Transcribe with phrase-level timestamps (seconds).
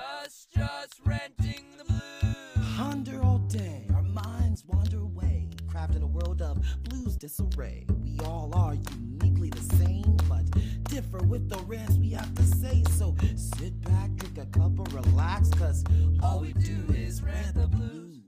[0.00, 2.66] Just, just renting the blues.
[2.76, 7.84] Ponder all day, our minds wander away, crafting a world of blues disarray.
[8.02, 10.44] We all are uniquely the same, but
[10.84, 12.82] differ with the rest we have to say.
[12.92, 15.84] So sit back, drink a cup, and relax, cause
[16.22, 18.20] all we do is rent the blues.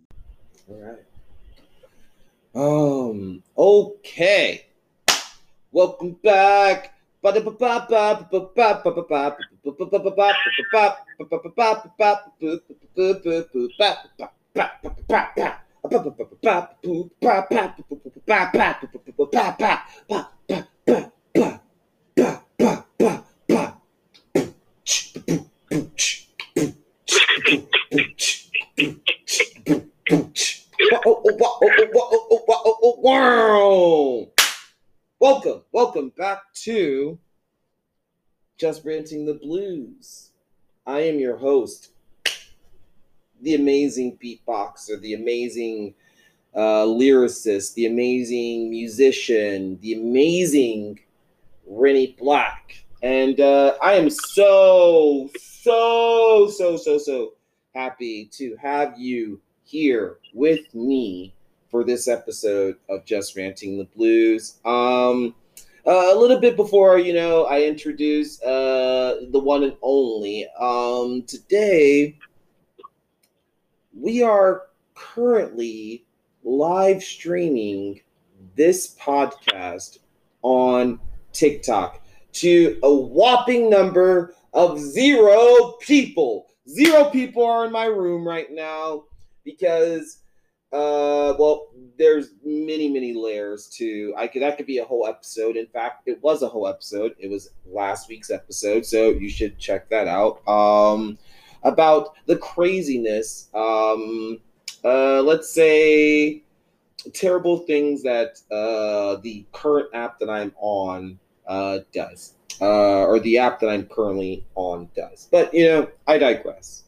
[0.69, 1.01] All right.
[2.55, 3.43] Um.
[3.57, 4.67] Okay.
[5.71, 6.93] Welcome back.
[7.23, 7.39] Wow!
[35.21, 37.19] Welcome, welcome back to
[38.59, 40.32] Just Ranting the Blues.
[40.87, 41.91] I am your host,
[43.41, 45.95] the amazing beatboxer, the amazing
[46.55, 50.99] uh, lyricist, the amazing musician, the amazing
[51.67, 52.85] Rennie Black.
[53.03, 57.35] And uh, I am so, so, so, so, so
[57.75, 61.33] happy to have you here with me
[61.71, 64.59] for this episode of Just Ranting the Blues.
[64.65, 65.35] Um,
[65.87, 70.47] uh, a little bit before you know, I introduce uh, the one and only.
[70.59, 72.19] Um, today,
[73.99, 76.05] we are currently
[76.45, 78.01] live streaming
[78.57, 79.99] this podcast
[80.43, 81.01] on
[81.33, 86.47] TikTok to a whopping number of zero people.
[86.69, 89.05] Zero people are in my room right now
[89.45, 90.22] because
[90.73, 94.15] uh, well, there's many, many layers to.
[94.17, 95.57] I could that could be a whole episode.
[95.57, 97.15] In fact, it was a whole episode.
[97.19, 100.47] It was last week's episode, so you should check that out.
[100.49, 101.19] Um,
[101.63, 103.49] about the craziness.
[103.55, 104.41] Um,
[104.83, 106.43] uh, let's say
[107.13, 113.39] terrible things that uh the current app that I'm on uh does, uh, or the
[113.39, 115.29] app that I'm currently on does.
[115.31, 116.85] But you know, I digress,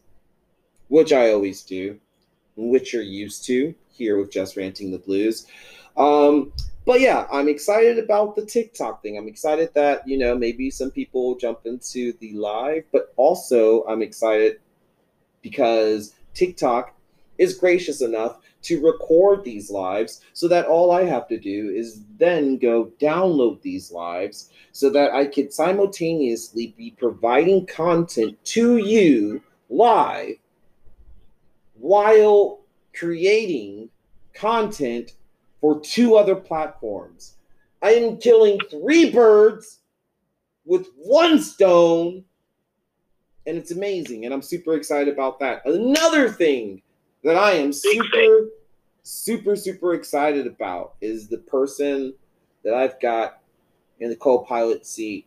[0.88, 1.98] which I always do
[2.56, 5.46] which you're used to here with Just Ranting the Blues.
[5.96, 6.52] Um,
[6.84, 9.16] but yeah, I'm excited about the TikTok thing.
[9.16, 14.02] I'm excited that, you know, maybe some people jump into the live, but also I'm
[14.02, 14.60] excited
[15.40, 16.94] because TikTok
[17.38, 22.00] is gracious enough to record these lives so that all I have to do is
[22.18, 29.42] then go download these lives so that I could simultaneously be providing content to you
[29.68, 30.36] live
[31.84, 32.60] while
[32.94, 33.90] creating
[34.32, 35.12] content
[35.60, 37.34] for two other platforms.
[37.82, 39.80] I am killing three birds
[40.64, 42.24] with one stone,
[43.46, 44.24] and it's amazing.
[44.24, 45.60] And I'm super excited about that.
[45.66, 46.80] Another thing
[47.22, 48.48] that I am super,
[49.02, 52.14] super, super excited about is the person
[52.64, 53.42] that I've got
[54.00, 55.26] in the co pilot seat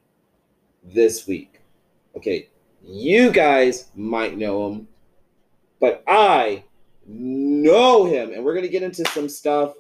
[0.84, 1.62] this week.
[2.16, 2.50] Okay,
[2.84, 4.88] you guys might know him
[5.80, 6.64] but I
[7.08, 8.34] know him.
[8.34, 9.74] And we're going to get into some stuff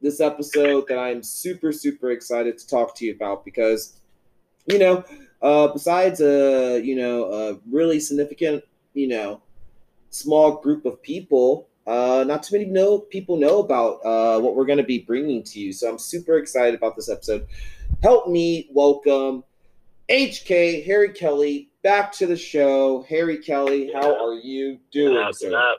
[0.00, 3.98] this episode that I'm super, super excited to talk to you about because,
[4.66, 5.04] you know,
[5.42, 9.42] uh, besides a, you know, a really significant, you know,
[10.10, 14.66] small group of people, uh, not too many know people know about uh, what we're
[14.66, 15.72] going to be bringing to you.
[15.72, 17.46] So I'm super excited about this episode.
[18.02, 19.44] Help me welcome
[20.08, 23.02] HK Harry Kelly back to the show.
[23.08, 25.76] Harry Kelly, how are you doing, sir?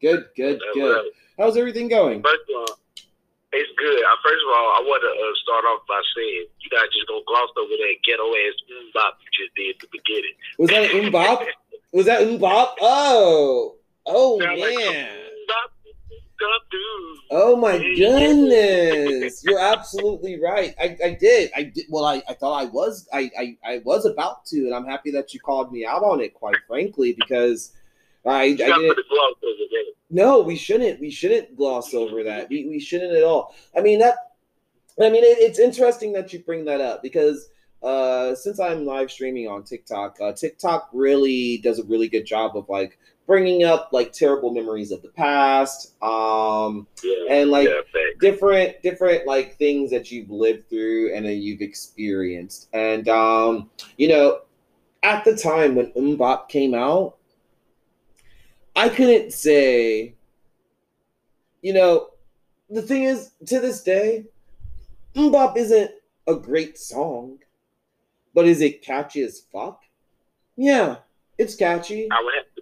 [0.00, 1.06] Good, good, good.
[1.38, 2.22] How's everything going?
[2.22, 2.78] First of all,
[3.52, 4.04] it's good.
[4.04, 7.06] Uh, first of all, I want to uh, start off by saying you guys just
[7.08, 10.34] gonna gloss over that ghetto ass MMMBop you just did at the beginning.
[10.58, 11.46] Was that an MMMBop?
[11.92, 12.74] Was that MMMBop?
[12.80, 14.58] Oh, oh man.
[14.58, 15.25] Like,
[17.30, 19.42] Oh my goodness!
[19.44, 20.74] You're absolutely right.
[20.80, 21.50] I, I did.
[21.56, 21.86] I did.
[21.88, 23.08] Well, I, I thought I was.
[23.12, 26.20] I, I I was about to, and I'm happy that you called me out on
[26.20, 26.34] it.
[26.34, 27.72] Quite frankly, because
[28.24, 28.98] I, I didn't.
[30.10, 31.00] No, we shouldn't.
[31.00, 32.48] We shouldn't gloss over that.
[32.48, 33.54] We, we shouldn't at all.
[33.76, 34.16] I mean that.
[35.00, 37.48] I mean it, it's interesting that you bring that up because
[37.82, 42.56] uh, since I'm live streaming on TikTok, uh, TikTok really does a really good job
[42.56, 47.80] of like bringing up like terrible memories of the past um yeah, and like yeah,
[48.20, 54.08] different different like things that you've lived through and that you've experienced and um you
[54.08, 54.40] know
[55.02, 57.16] at the time when MMMBop came out
[58.74, 60.14] i couldn't say
[61.62, 62.10] you know
[62.70, 64.24] the thing is to this day
[65.14, 65.90] MMMBop isn't
[66.28, 67.38] a great song
[68.34, 69.82] but is it catchy as fuck
[70.56, 70.96] yeah
[71.38, 72.08] It's catchy.
[72.10, 72.55] I would have to.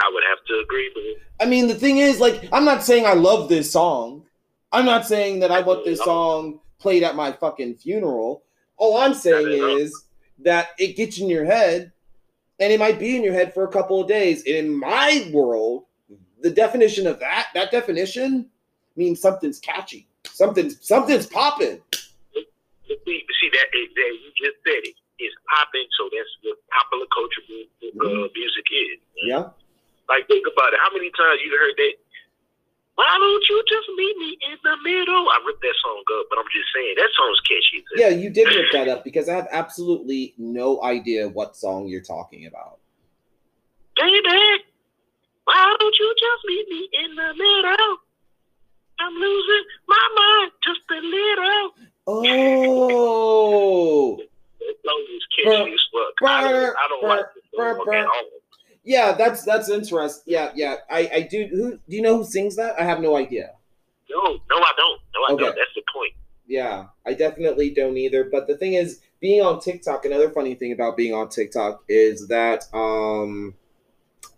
[0.00, 1.22] I would have to agree with it.
[1.40, 4.24] I mean, the thing is, like, I'm not saying I love this song.
[4.72, 8.44] I'm not saying that I want this song played at my fucking funeral.
[8.76, 9.48] All I'm saying
[9.80, 10.04] is
[10.40, 11.92] that it gets in your head,
[12.60, 14.44] and it might be in your head for a couple of days.
[14.46, 15.86] And in my world,
[16.40, 18.48] the definition of that, that definition
[18.96, 20.06] means something's catchy.
[20.26, 21.80] Something's something's popping.
[22.34, 22.44] See,
[23.06, 24.94] see that, that you just said it.
[25.18, 28.98] It's popping, so that's what popular culture mu- uh, music is.
[29.24, 29.48] Yeah.
[30.08, 30.80] Like, think about it.
[30.82, 31.92] How many times you heard that?
[32.96, 35.28] Why don't you just meet me in the middle?
[35.28, 37.84] I ripped that song up, but I'm just saying that song's catchy.
[37.94, 42.02] Yeah, you did rip that up because I have absolutely no idea what song you're
[42.02, 42.78] talking about.
[43.96, 44.64] Baby,
[45.44, 47.96] why don't you just meet me in the middle?
[48.98, 51.70] I'm losing my mind just a little.
[52.08, 54.16] Oh,
[54.58, 56.28] That song is catchy as fuck.
[56.28, 58.24] I don't, I don't like the song at all.
[58.84, 60.32] Yeah, that's that's interesting.
[60.32, 60.76] Yeah, yeah.
[60.90, 61.46] I I do.
[61.50, 62.78] Who do you know who sings that?
[62.80, 63.52] I have no idea.
[64.10, 65.00] No, no, I don't.
[65.14, 65.44] No, I Okay.
[65.44, 65.54] don't.
[65.56, 66.12] That's the point.
[66.46, 68.24] Yeah, I definitely don't either.
[68.24, 72.28] But the thing is, being on TikTok, another funny thing about being on TikTok is
[72.28, 73.54] that um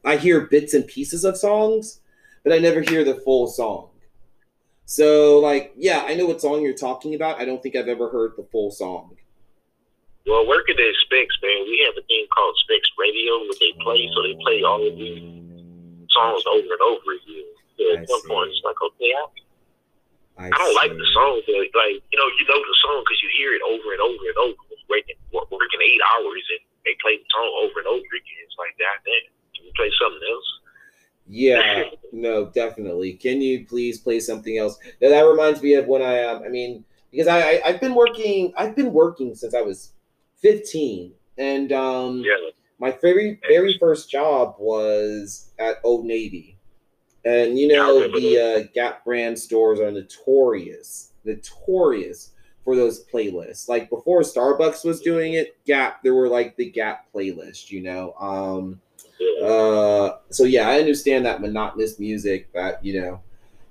[0.04, 2.00] I hear bits and pieces of songs,
[2.44, 3.90] but I never hear the full song.
[4.86, 7.40] So like, yeah, I know what song you're talking about.
[7.40, 9.16] I don't think I've ever heard the full song.
[10.26, 14.04] Well, working at Specs, man, we have a thing called Specs Radio where they play,
[14.12, 15.24] so they play all of these
[16.12, 17.48] songs over and over again.
[17.78, 18.28] So I at some see.
[18.28, 19.24] point, it's like, okay, I,
[20.52, 23.28] I don't like the song, but like, you know, you know the song because you
[23.36, 24.60] hear it over and over and over.
[24.88, 28.42] Working, working eight hours and they play the song over and over again.
[28.42, 30.50] It's like, God damn, can you play something else?
[31.30, 33.14] Yeah, no, definitely.
[33.14, 34.78] Can you please play something else?
[35.00, 37.94] Now, that reminds me of when I um, I mean, because I, I I've been
[37.94, 39.92] working I've been working since I was
[40.40, 42.50] 15, and um, Yeah.
[42.78, 46.56] my very very first job was at Old Navy,
[47.24, 52.32] and you know remember the uh, Gap brand stores are notorious, notorious
[52.64, 53.68] for those playlists.
[53.68, 58.14] Like before Starbucks was doing it, Gap there were like the Gap playlist, you know.
[58.14, 58.80] Um,
[59.42, 63.20] uh, so yeah, I understand that monotonous music that you know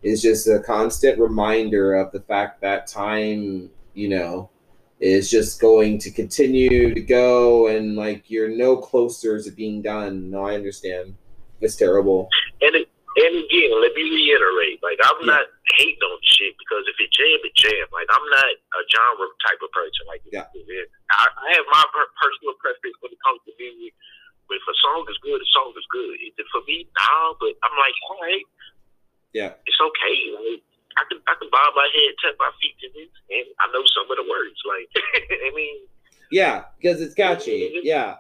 [0.02, 4.50] is just a constant reminder of the fact that time, you know,
[5.00, 10.30] is just going to continue to go, and like you're no closer to being done.
[10.30, 11.16] No, I understand.
[11.62, 12.28] It's terrible.
[12.62, 12.88] And it,
[13.20, 15.40] and again, let me reiterate, like I'm Yeah.
[15.40, 15.46] not
[15.80, 17.88] hating on shit because if it jam, it jam.
[17.92, 20.04] Like I'm not a genre type of person.
[20.08, 20.48] Like Yeah.
[20.48, 23.92] I, I have my per- personal preference when it comes to music.
[24.48, 26.16] But if a song is good, a song is good.
[26.26, 26.88] Is it for me?
[26.98, 28.46] Nah, but I'm like, all right,
[29.36, 29.54] Yeah.
[29.68, 30.18] it's okay.
[30.36, 30.64] Like
[31.00, 33.84] I can I can bob my head, tap my feet to this, and I know
[33.96, 34.60] some of the words.
[34.68, 34.90] Like
[35.48, 35.78] I mean,
[36.32, 37.80] Yeah, because it's catchy.
[37.84, 38.18] Yeah.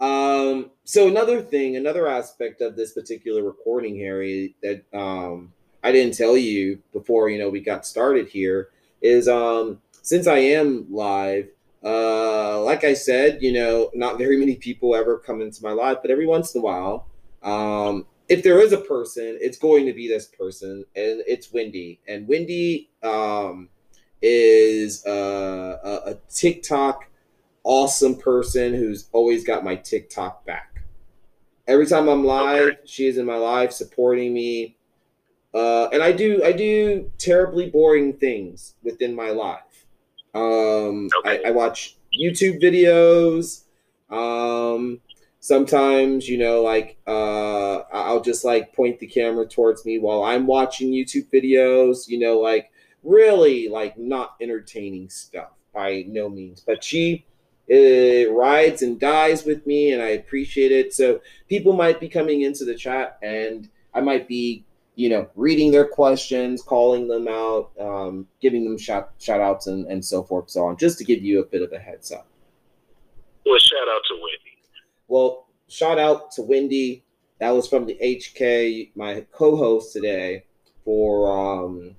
[0.00, 6.16] Um, so another thing, another aspect of this particular recording, Harry, that um I didn't
[6.16, 8.70] tell you before, you know, we got started here,
[9.02, 11.48] is um since I am live,
[11.84, 16.02] uh like I said, you know, not very many people ever come into my live,
[16.02, 17.06] but every once in a while,
[17.42, 22.00] um if there is a person, it's going to be this person, and it's Wendy.
[22.08, 23.68] And Wendy um
[24.22, 27.06] is uh, a, a TikTok
[27.62, 30.82] awesome person who's always got my TikTok back.
[31.66, 32.78] Every time I'm live, Okay.
[32.84, 34.76] she is in my live supporting me.
[35.54, 39.86] Uh, and I do I do terribly boring things within my life.
[40.34, 41.42] Um, Okay.
[41.44, 43.62] I, I watch YouTube videos.
[44.10, 45.00] Um,
[45.44, 50.46] sometimes you know like uh, I'll just like point the camera towards me while I'm
[50.46, 52.08] watching YouTube videos.
[52.08, 52.70] You know like
[53.02, 57.26] really like not entertaining stuff by no means but she
[57.70, 62.42] uh, rides and dies with me and i appreciate it so people might be coming
[62.42, 67.70] into the chat and i might be you know reading their questions calling them out
[67.78, 71.22] um, giving them shout, shout outs and, and so forth so on just to give
[71.22, 72.26] you a bit of a heads up
[73.46, 74.53] well, shout out to Wendy.
[75.08, 77.04] Well shout out to wendy.
[77.40, 80.44] That was from the hk my co-host today
[80.84, 81.96] for um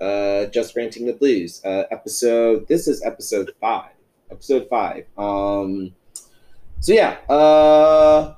[0.00, 1.62] uh just ranting the blues.
[1.64, 3.92] Uh episode this is episode five
[4.30, 5.04] episode five.
[5.16, 5.94] Um
[6.80, 8.34] so yeah uh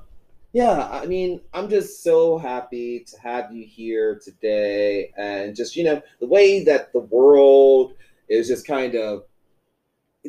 [0.53, 5.83] yeah i mean i'm just so happy to have you here today and just you
[5.83, 7.93] know the way that the world
[8.29, 9.23] is just kind of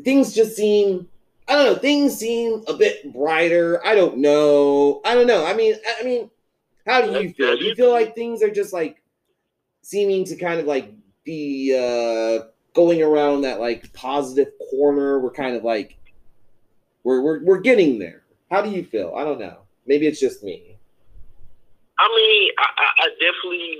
[0.05, 1.09] things just seem
[1.49, 1.79] I don't know.
[1.79, 3.85] Things seem a bit brighter.
[3.85, 5.01] I don't know.
[5.05, 5.45] I don't know.
[5.45, 6.31] I mean, I mean,
[6.87, 7.57] how do you feel?
[7.57, 9.03] Do you feel like things are just like
[9.83, 10.93] seeming to kind of like
[11.25, 15.19] be uh going around that like positive corner?
[15.19, 15.99] We're kind of like
[17.05, 18.23] we're we're we're getting there.
[18.51, 19.15] How do you feel?
[19.17, 19.59] I don't know.
[19.87, 20.77] Maybe it's just me.
[21.99, 23.79] I mean, I, I, I definitely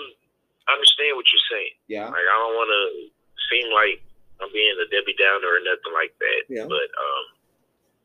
[0.71, 1.75] understand what you're saying.
[1.89, 2.07] Yeah.
[2.07, 2.83] Like, I don't want to
[3.51, 3.99] seem like
[4.41, 6.43] I'm being a Debbie Downer or nothing like that.
[6.49, 6.67] Yeah.
[6.71, 7.25] But um,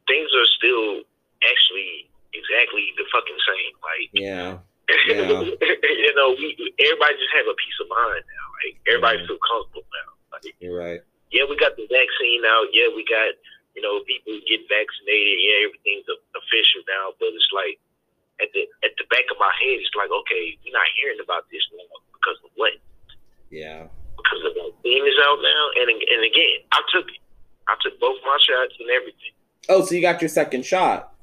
[0.07, 1.03] things are still
[1.45, 3.73] actually exactly the fucking same.
[3.83, 4.57] Like, Yeah.
[5.07, 5.27] Yeah.
[5.43, 8.45] you know, we everybody just have a peace of mind now.
[8.63, 9.27] Like, everybody Mhm.
[9.27, 10.09] feel comfortable now.
[10.31, 11.01] Like, You're right.
[11.31, 12.71] yeah, we got the vaccine out.
[12.71, 13.35] Yeah, we got
[13.75, 15.37] you know people get vaccinated.
[15.43, 17.13] Yeah, everything's official now.
[17.19, 17.77] But it's like
[18.39, 21.45] at the at the back of my head, it's like okay, we're not hearing about
[21.51, 21.83] this now
[22.15, 22.73] because of what?
[23.51, 23.87] Yeah.
[24.17, 25.63] Because the vaccine is out now.
[25.83, 27.21] And and again, I took it.
[27.67, 29.35] I took both my shots and everything.
[29.69, 31.13] Oh, so you got your second shot.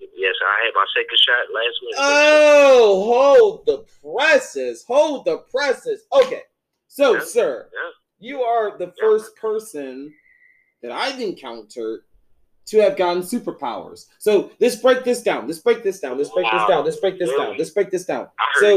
[0.00, 1.94] Yes, I had my second shot last week.
[1.98, 4.84] Oh, hold the presses.
[4.86, 6.02] Hold the presses.
[6.12, 6.42] Okay.
[6.88, 7.20] So, Yeah.
[7.20, 7.90] sir, Yeah.
[8.18, 10.12] you are the first person
[10.82, 12.04] that I've encountered
[12.66, 14.06] to have gotten superpowers.
[14.18, 15.46] So let's break this down.
[15.46, 16.18] Let's break this down.
[16.18, 16.84] Let's break this down.
[16.84, 17.56] Let's break this down.
[17.58, 18.28] Let's break this down.
[18.38, 18.60] I heard.
[18.60, 18.70] So.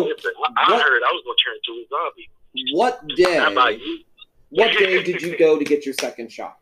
[0.58, 2.30] I, what- heard I was gonna turn into a zombie.
[2.74, 3.78] what day?
[3.86, 4.00] you?
[4.50, 6.58] What day did you go to get your second shot?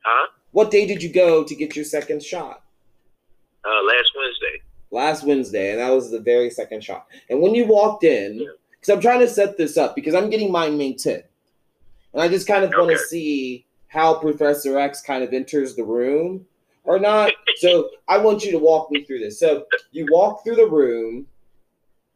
[0.00, 0.28] Huh?
[0.58, 2.64] What day did you go to get your second shot?
[3.64, 4.62] Uh, last Wednesday.
[4.90, 7.06] last Wednesday, and that was the very second shot.
[7.30, 10.50] And when you walked in, because I'm trying to set this up because I'm getting
[10.50, 11.22] mine May 10th,
[12.12, 15.84] and I just kind of want to see how Professor X kind of enters the
[15.84, 16.44] room
[16.82, 17.30] or not.
[17.58, 19.38] so I want you to walk me through this.
[19.38, 21.28] So you walk through the room,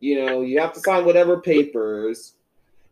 [0.01, 2.35] you know, you have to sign whatever papers.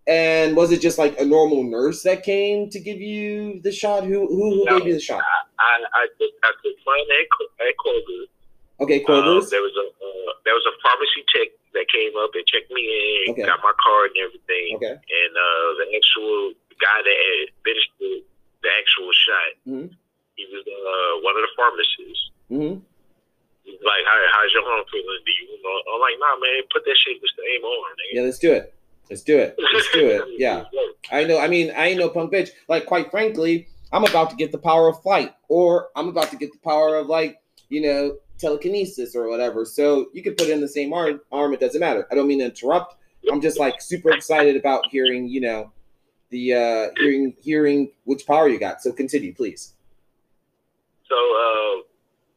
[0.06, 4.04] And was it just like a normal nurse that came to give you the shot?
[4.04, 4.78] Who who, who No.
[4.78, 5.22] gave you the shot?
[5.58, 5.64] I
[6.00, 6.06] I
[6.42, 6.50] I
[6.86, 8.24] mine at Kro- at Kroger.
[8.80, 9.50] Okay, Uh, Kroger's.
[9.50, 12.82] there was a uh, there was a pharmacy tech that came up and checked me
[13.28, 13.44] in, Okay.
[13.44, 14.96] got my card and everything, okay.
[14.98, 17.16] and uh, the actual guy that
[17.62, 18.24] finished the,
[18.64, 19.86] the actual shot, Mhm.
[20.34, 22.24] he was uh, one of the pharmacists.
[22.48, 22.74] hmm
[23.68, 25.22] He was like, "How how's your arm feeling?
[25.28, 28.22] Do you know?" I'm like, "Nah, man, put that shit with the aim on, Yeah,
[28.22, 28.74] let's do it.
[29.10, 29.56] Let's do it.
[29.74, 30.22] Let's do it.
[30.38, 30.64] Yeah.
[31.10, 31.38] I know.
[31.38, 32.50] I mean, I ain't no punk bitch.
[32.68, 36.36] Like, quite frankly, I'm about to get the power of flight, or I'm about to
[36.36, 39.64] get the power of like, you know, telekinesis or whatever.
[39.64, 41.20] So you could put it in the same arm.
[41.32, 41.52] Arm.
[41.52, 42.06] It doesn't matter.
[42.10, 42.96] I don't mean to interrupt.
[43.30, 45.72] I'm just like super excited about hearing, you know,
[46.30, 48.80] the uh hearing hearing which power you got.
[48.80, 49.74] So continue, please.
[51.08, 51.82] So uh,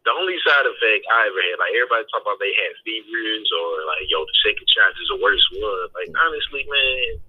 [0.04, 3.88] the only side effect I ever had, like everybody talk about they had fevers or
[3.88, 5.88] like, yo, the second shot is the worst one.
[5.96, 7.24] Like honestly, man,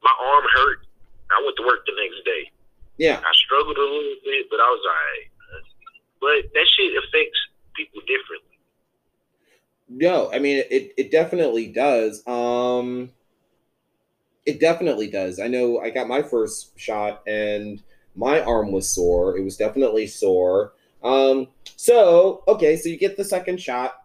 [0.00, 0.80] my arm hurt.
[1.30, 2.50] I went to work the next day.
[2.96, 3.20] Yeah.
[3.20, 5.28] I struggled a little bit, but I was alright.
[6.20, 7.38] But that shit affects
[7.76, 8.50] people differently.
[9.88, 10.94] No, I mean it.
[10.96, 12.26] It definitely does.
[12.26, 13.10] Um,
[14.46, 15.40] it definitely does.
[15.40, 15.80] I know.
[15.80, 17.82] I got my first shot, and
[18.14, 19.36] my arm was sore.
[19.36, 20.72] It was definitely sore.
[21.02, 24.04] Um, so okay, so you get the second shot.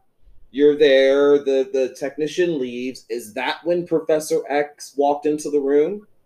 [0.51, 1.39] You're there.
[1.39, 3.05] The the technician leaves.
[3.09, 6.07] Is that when Professor X walked into the room?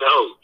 [0.00, 0.34] No,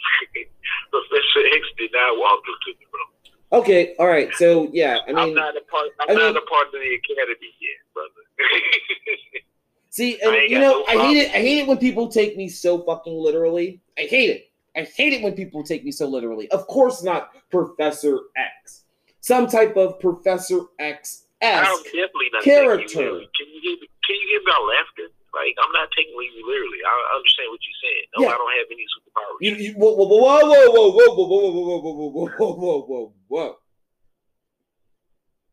[0.90, 3.10] Professor X did not walk into the room.
[3.52, 4.32] Okay, all right.
[4.36, 5.88] So yeah, I mean, I mean, am not a part.
[6.00, 8.10] I'm I not a part of the academy yet, brother.
[9.90, 11.28] See, and you know, no I hate it.
[11.30, 13.80] I hate it when people take me so fucking literally.
[13.98, 14.49] I hate it.
[14.80, 16.50] I hate it when people take me so literally.
[16.50, 18.84] Of course not Professor X.
[19.20, 22.86] Some type of Professor X character.
[22.86, 23.26] taking you.
[23.36, 25.12] Can you give can you give me a laughter?
[25.34, 26.78] Like I'm not taking you literally.
[26.80, 28.06] I understand what you're saying.
[28.16, 28.28] No, Yeah.
[28.28, 29.38] I don't have any superpowers.
[29.40, 32.80] You, you, whoa, whoa, whoa, whoa, whoa, whoa, whoa, whoa, whoa, whoa, whoa, whoa, whoa,
[32.88, 33.56] whoa, whoa.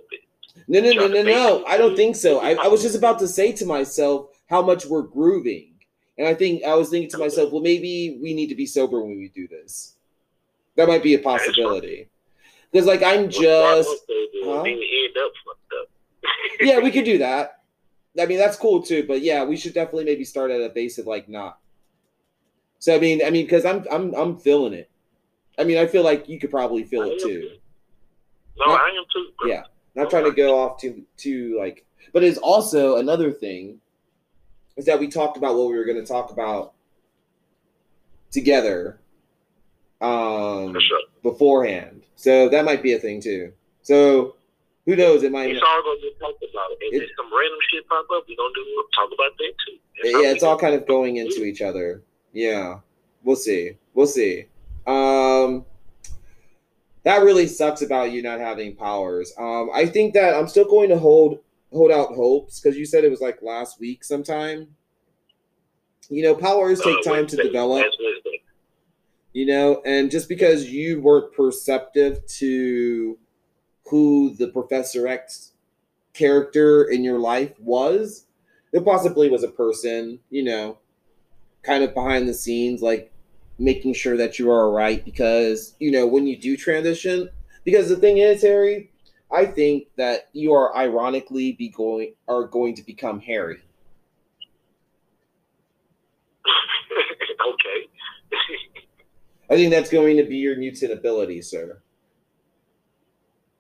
[0.68, 1.66] No, no, no, no, no.
[1.66, 2.40] I don't think so.
[2.40, 5.74] I, I was just about to say to myself how much we're grooving.
[6.18, 9.00] And I think I was thinking to myself, well, maybe we need to be sober
[9.02, 9.96] when we do this.
[10.76, 12.10] That might be a possibility.
[12.72, 13.90] Because, like, I'm just.
[14.44, 14.64] huh?
[14.64, 15.90] Then you end up fucked up.
[16.60, 17.57] Yeah, we could do that.
[18.20, 19.06] I mean, that's cool too.
[19.08, 21.60] But yeah, we should definitely maybe start at a base of like not.
[22.80, 24.90] So I mean, I mean, because I'm I'm I'm feeling it.
[25.60, 27.50] I mean, I feel like you could probably feel it too.
[28.60, 29.28] No, Not- I am too.
[29.40, 29.50] bro.
[29.50, 29.64] Yeah.
[29.96, 33.80] Not trying to go off too too like, but it's also another thing
[34.76, 36.74] is that we talked about what we were going to talk about
[38.32, 39.00] together
[40.02, 41.00] um For sure.
[41.24, 42.04] beforehand.
[42.16, 43.54] So that might be a thing too.
[43.82, 44.36] So
[44.88, 45.22] who knows?
[45.22, 45.52] It might.
[45.52, 46.72] It's all gonna get talked about.
[46.80, 49.78] If It- some random shit pop up, we gonna do talk about that too.
[50.22, 52.02] Yeah, it's all kind of going into each other.
[52.34, 52.80] Yeah,
[53.24, 53.78] we'll see.
[53.94, 54.46] We'll see.
[54.88, 55.66] Um,
[57.04, 59.34] that really sucks about you not having powers.
[59.38, 61.40] Um, I think that I'm still going to hold
[61.74, 64.74] hold out hopes because you said it was like last week sometime.
[66.10, 67.86] You know, powers take Uh, time to develop.
[69.34, 73.18] You know, and just because you weren't perceptive to
[73.90, 75.54] who the Professor X
[76.14, 78.26] character in your life was,
[78.74, 80.78] it possibly was a person, you know,
[81.64, 83.12] kind of behind the scenes, like
[83.60, 85.04] making sure that you are all right.
[85.04, 87.30] Because, you know, when you do transition,
[87.64, 88.92] because the thing is, Harry,
[89.32, 93.62] I think that you are ironically be going are going to become Harry.
[97.48, 97.88] okay.
[99.50, 101.82] I think that's going to be your mutant ability, sir.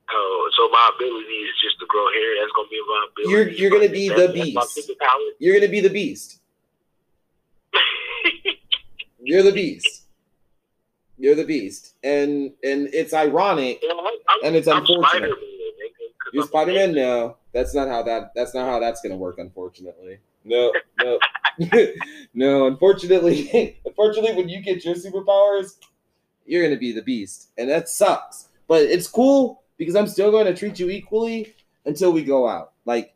[0.09, 2.35] Oh, so my ability is just to grow hair.
[2.39, 3.31] That's gonna be my ability.
[3.31, 4.91] You're- you're gonna be That's- the beast.
[5.39, 6.41] You're gonna be the beast.
[9.21, 10.03] You're the beast.
[11.17, 13.79] You're the beast, and and it's ironic.
[13.81, 15.07] Yeah, I'm- I'm- And it's I'm unfortunate.
[15.09, 15.37] Spider-Man,
[16.31, 16.91] You're Spider Man.
[16.93, 18.33] No, that's not how that.
[18.35, 19.39] That's not how that's gonna work.
[19.39, 21.19] Unfortunately, no, no,
[22.35, 22.67] no.
[22.67, 25.77] Unfortunately, unfortunately, when you get your superpowers,
[26.45, 28.49] you're gonna be the beast, and that sucks.
[28.67, 31.53] But it's cool because I'm still going to treat you equally
[31.85, 32.73] until we go out.
[32.85, 33.13] Like,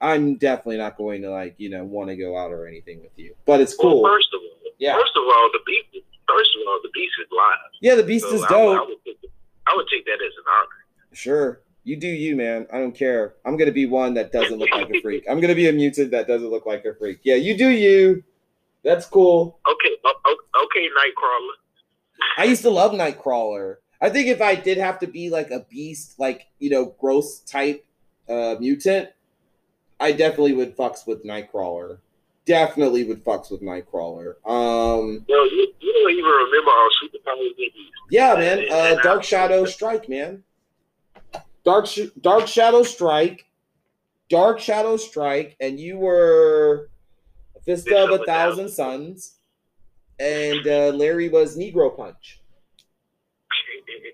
[0.00, 3.16] I'm definitely not going to like you know want to go out or anything with
[3.16, 3.34] you.
[3.46, 4.02] But it's cool.
[4.02, 4.94] Well, first of all, Yeah.
[4.94, 6.06] First of all, the beast.
[6.28, 7.70] First of all, the beast is live.
[7.80, 8.88] Yeah, the beast So is I, would- I dope.
[8.88, 9.16] would
[9.68, 11.14] I would take that as an honor.
[11.14, 11.60] Sure.
[11.84, 12.66] You do you, man.
[12.72, 13.34] I don't care.
[13.44, 15.24] I'm gonna be one that doesn't look like a freak.
[15.30, 17.20] I'm gonna be a mutant that doesn't look like a freak.
[17.22, 18.22] Yeah, you do you.
[18.84, 19.58] That's cool.
[19.70, 19.94] Okay,
[20.64, 21.54] okay, Nightcrawler.
[22.38, 23.76] I used to love Nightcrawler.
[24.02, 27.40] I think if I did have to be like a beast, like you know, gross
[27.40, 27.84] type
[28.28, 29.08] uh mutant,
[29.98, 31.98] I definitely would fucks with Nightcrawler.
[32.44, 34.34] Definitely would fucks with Nightcrawler.
[34.44, 37.72] Um Yo, you, you don't even remember our superpowers
[38.10, 38.66] yeah, man.
[38.70, 40.42] Uh Dark Shadow Strike, man.
[41.64, 43.46] Dark Sh- Dark Shadow Strike.
[44.28, 46.88] Dark Shadow Strike, and you were
[47.66, 49.34] Vista of a Thousand Suns,
[50.18, 52.40] and uh, Larry was Negro Punch,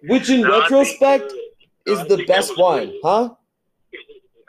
[0.09, 3.01] which in No, I think, retrospect uh, is I the best one, Will.
[3.03, 3.35] huh?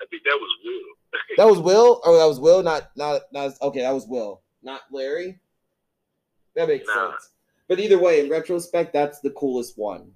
[0.01, 0.79] I think that was Will.
[1.37, 2.01] That was Will.
[2.03, 2.61] Oh, that was Will.
[2.63, 3.53] Not not not.
[3.61, 5.39] Okay, that was Will, not Larry.
[6.55, 7.11] That makes Nah.
[7.11, 7.29] sense.
[7.67, 10.11] But either way, in retrospect, that's the coolest one.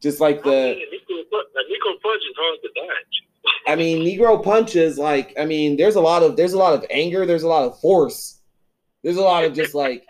[0.00, 3.24] Just like I the, mean, Nico, Pu- Nico Punch is hard to dodge.
[3.66, 4.98] I mean, Negro punches.
[4.98, 7.26] Like, I mean, there's a lot of there's a lot of anger.
[7.26, 8.40] There's a lot of force.
[9.02, 10.06] There's a lot of just like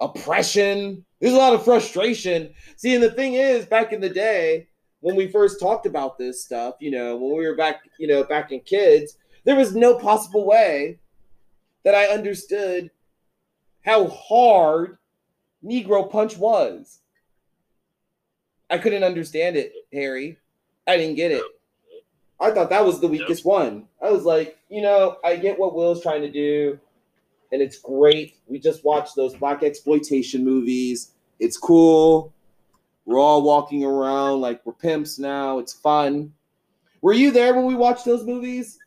[0.00, 1.04] oppression.
[1.22, 2.52] There's a lot of frustration.
[2.76, 4.66] See, and the thing is, back in the day
[5.02, 8.24] when we first talked about this stuff, you know, when we were back, you know,
[8.24, 10.98] back in kids, there was no possible way
[11.84, 12.90] that I understood
[13.84, 14.98] how hard
[15.64, 16.98] Negro Punch was.
[18.68, 20.38] I couldn't understand it, Harry.
[20.88, 21.44] I didn't get it.
[22.40, 23.86] I thought that was the weakest one.
[24.02, 26.80] I was like, you know, I get what Will's trying to do,
[27.52, 28.36] and it's great.
[28.46, 31.12] We just watched those black exploitation movies.
[31.38, 32.32] It's cool.
[33.04, 35.58] We're all walking around like we're pimps now.
[35.58, 36.32] It's fun.
[37.02, 38.78] Were you there when we watched those movies?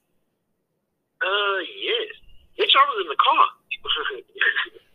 [1.21, 2.09] Uh, yes.
[2.57, 3.45] Bitch, I was in the car.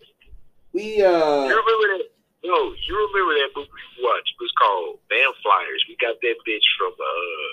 [0.73, 1.51] We uh.
[1.51, 2.15] you remember that?
[2.47, 4.31] No, you remember that movie we watched?
[4.39, 5.83] It was called Band Flyers.
[5.91, 7.51] We got that bitch from uh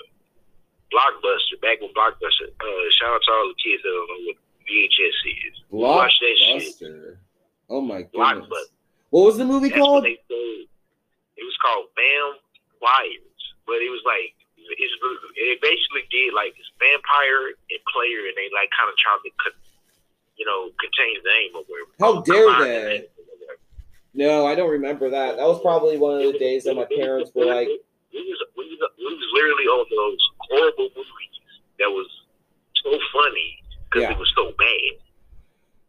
[0.94, 2.48] Blockbuster back when Blockbuster.
[2.62, 5.56] Uh, shout out to all the kids that don't know what VHS is.
[5.70, 7.18] We watched that shit.
[7.68, 8.46] Oh my god.
[9.10, 10.04] What was the movie That's called?
[10.04, 12.36] It was called Bam
[12.82, 14.94] Wires, but it was like it's
[15.36, 19.30] it basically did like this vampire and player, and they like kind of tried to,
[19.40, 19.54] cut,
[20.36, 21.92] you know, contain the name or whatever.
[21.96, 23.00] How dare they?
[23.00, 23.60] names or whatever.
[24.12, 25.40] No, I don't remember that.
[25.40, 27.68] That was probably one of the days that my parents were like,
[28.12, 31.36] we was, we was, we was literally on those horrible movies
[31.78, 32.08] that was
[32.84, 34.12] so funny because Yeah.
[34.12, 34.98] it was so bad.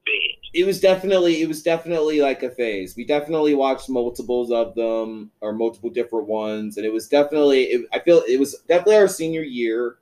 [0.05, 0.35] Bad.
[0.53, 2.95] it was definitely it was definitely like a phase.
[2.95, 7.85] We definitely watched multiples of them or multiple different ones, and it was definitely it,
[7.93, 9.97] I feel it was definitely our senior year,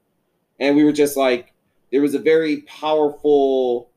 [0.60, 1.54] and we were just like
[1.92, 3.90] there was a very powerful.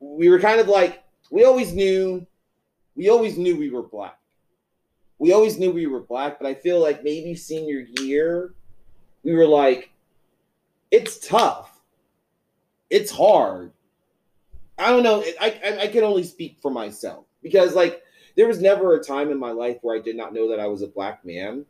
[0.00, 2.26] We were kind of like we always knew,
[2.94, 4.18] we always knew we were black.
[5.18, 8.54] We always knew we were black, but I feel like maybe senior year,
[9.24, 9.90] we were like,
[10.92, 11.67] it's tough,
[12.90, 13.72] it's hard.
[14.78, 15.24] I don't know.
[15.40, 18.02] I, I I can only speak for myself because like
[18.36, 20.66] there was never a time in my life where I did not know that I
[20.66, 21.66] was a black man,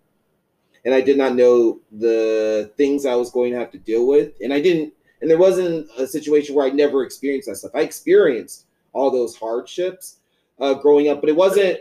[0.85, 4.35] and I did not know the things I was going to have to deal with,
[4.41, 4.93] and I didn't.
[5.21, 7.73] And there wasn't a situation where I never experienced that stuff.
[7.75, 10.19] I experienced all those hardships
[10.61, 11.79] uh, growing up, but it wasn't.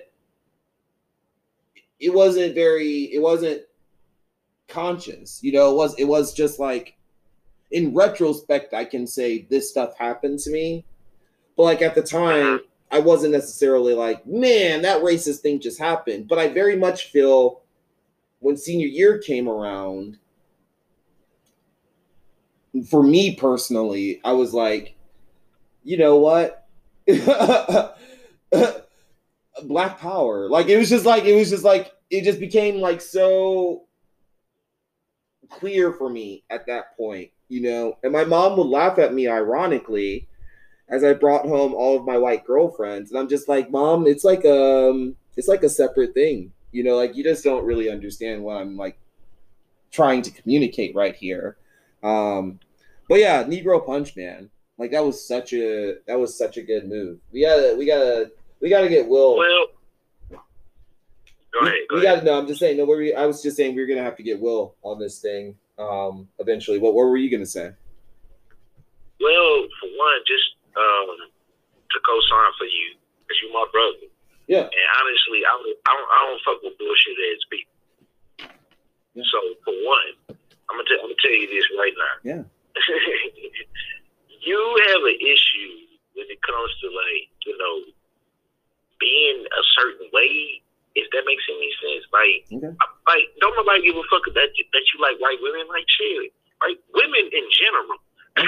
[2.00, 3.14] It wasn't very.
[3.14, 3.62] It wasn't
[4.68, 5.44] conscious.
[5.44, 5.96] You know, it was.
[6.00, 6.97] It was just like
[7.72, 10.86] in retrospect, I can say this stuff happened to me.
[11.56, 16.28] But like at the time, I wasn't necessarily like, man, that racist thing just happened.
[16.28, 17.62] But I very much feel
[18.40, 20.20] when senior year came around,
[22.90, 24.96] for me personally, I was like,
[25.84, 26.68] you know what?
[29.64, 30.50] Black power.
[30.50, 33.86] Like it was just like it was just like it just became like so
[35.50, 37.98] clear for me at that point, you know.
[38.04, 40.28] And my mom would laugh at me ironically
[40.90, 44.24] as I brought home all of my white girlfriends, and I'm just like, "Mom, it's
[44.24, 46.96] like um, it's like a separate thing, you know.
[46.96, 48.98] Like you just don't really understand what I'm like
[49.92, 51.58] trying to communicate right here."
[52.04, 52.60] Um,
[53.10, 56.88] but yeah, Negro Punch, man, like that was such a that was such a good
[56.88, 57.20] move.
[57.32, 58.32] We gotta we gotta
[58.62, 59.38] we gotta get Will.
[59.38, 59.68] Well,
[61.52, 61.74] go ahead.
[61.90, 62.20] Go we ahead.
[62.20, 62.40] got no.
[62.40, 62.78] I'm just saying.
[62.78, 65.20] No, we, I was just saying we are gonna have to get Will on this
[65.20, 66.80] thing um, eventually.
[66.80, 67.72] What What were you gonna say?
[69.20, 71.18] Well, for one, just um,
[71.90, 74.08] to co-sign for you, because you my brother.
[74.48, 74.70] Yeah.
[74.70, 77.76] And honestly, I don't, I don't, I don't fuck with bullshit ass people.
[79.14, 79.26] Yeah.
[79.28, 80.38] So for one,
[80.70, 82.16] I'm gonna, tell I'm gonna tell you this right now.
[82.24, 82.44] Yeah.
[84.48, 85.74] you have an issue
[86.16, 87.76] when it comes to like, you know,
[89.00, 90.62] being a certain way.
[90.98, 92.74] If that makes any sense, like, Okay.
[92.74, 95.86] I- like, don't nobody give a fuck that you, that you like white women, like
[95.88, 96.34] shit.
[96.62, 98.00] Like women in general
[98.38, 98.44] are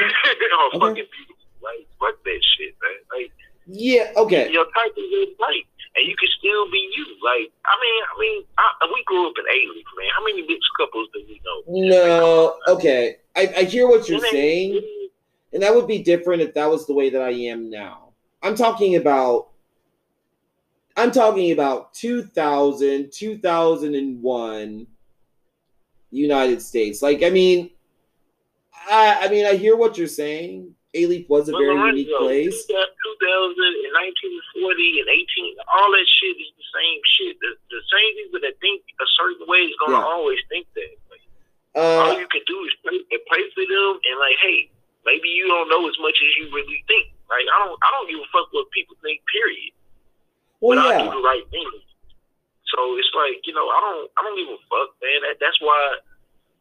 [0.73, 0.79] Okay.
[0.81, 1.47] fucking beautiful.
[1.61, 2.99] Like, fuck that shit, man.
[3.13, 3.31] Like,
[3.67, 4.11] Yeah.
[4.17, 4.49] Okay.
[4.51, 7.05] your type is in white, and you can still be you.
[7.21, 10.09] Like, I mean, I mean, I, we grew up in Alief, man.
[10.15, 11.63] How many mixed couples do we know?
[11.89, 12.57] No.
[12.67, 13.17] Okay.
[13.35, 14.81] I, I hear what you're saying,
[15.53, 18.09] and that would be different if that was the way that I am now.
[18.41, 19.47] I'm talking about.
[20.99, 24.87] I'm talking about 2000, 2001
[26.11, 27.01] United States.
[27.01, 27.69] Like, I mean,
[28.89, 30.75] I, I mean, I hear what you're saying.
[30.95, 32.65] Alief was a Well, very Lorenzo, unique place.
[32.65, 33.93] 2000 and
[34.59, 37.33] 1940 and 18, all that shit is the same shit.
[37.39, 40.03] The, the same people that think a certain way is gonna Yeah.
[40.03, 40.89] always think that.
[41.07, 41.21] way.
[41.79, 44.67] all Uh, you can do is pray, pray for them, and like, hey,
[45.05, 47.13] maybe you don't know as much as you really think.
[47.29, 49.21] Like, I don't, I don't give a fuck what people think.
[49.31, 49.71] Period.
[50.59, 51.03] Well, but I yeah.
[51.07, 51.71] do the right thing.
[52.75, 55.19] So it's like you know, I don't, I don't give a fuck, man.
[55.25, 55.79] That, that's why,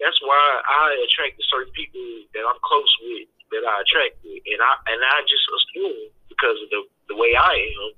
[0.00, 2.00] that's why I attract to certain people
[2.32, 6.56] that I'm close with, that I attract with, and I and I just assume because
[6.64, 6.80] of the
[7.12, 7.88] the way I am,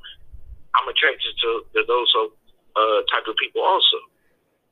[0.78, 2.10] I'm attracted to, to those
[2.76, 3.98] uh, type of people also.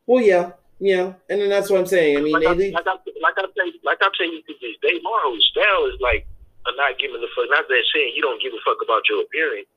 [0.07, 2.19] Well, yeah, yeah, and then that's what I'm saying.
[2.19, 4.55] I mean, like, I, Alief, like I like I say like I tell you to
[4.63, 6.27] this day, my whole style is like
[6.67, 7.51] a not giving a fuck.
[7.51, 9.69] Not that saying you don't give a fuck about your appearance.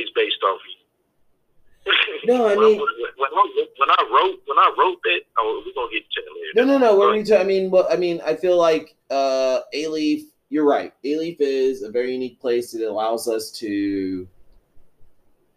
[0.00, 0.76] It's based off you.
[2.24, 2.86] No, I mean- when,
[3.16, 6.32] when I when I wrote when I wrote that, oh, we're gonna get to that
[6.34, 6.52] later.
[6.56, 6.92] No, no, no.
[6.94, 7.26] Go When ahead.
[7.28, 10.22] we, t- I mean, well, I mean, I feel like uh, Alief.
[10.52, 10.92] You're right.
[11.04, 12.74] Alief is a very unique place.
[12.74, 14.26] It allows us to.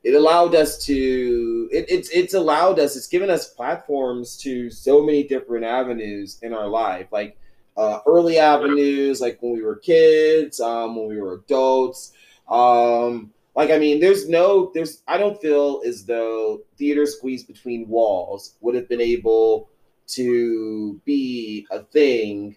[0.03, 1.69] It allowed us to.
[1.71, 2.95] It, it's it's allowed us.
[2.95, 7.37] It's given us platforms to so many different avenues in our life, like
[7.75, 12.13] uh, early avenues, like when we were kids, um, when we were adults.
[12.49, 15.03] Um, like I mean, there's no, there's.
[15.07, 19.69] I don't feel as though theater squeezed between walls would have been able
[20.07, 22.55] to be a thing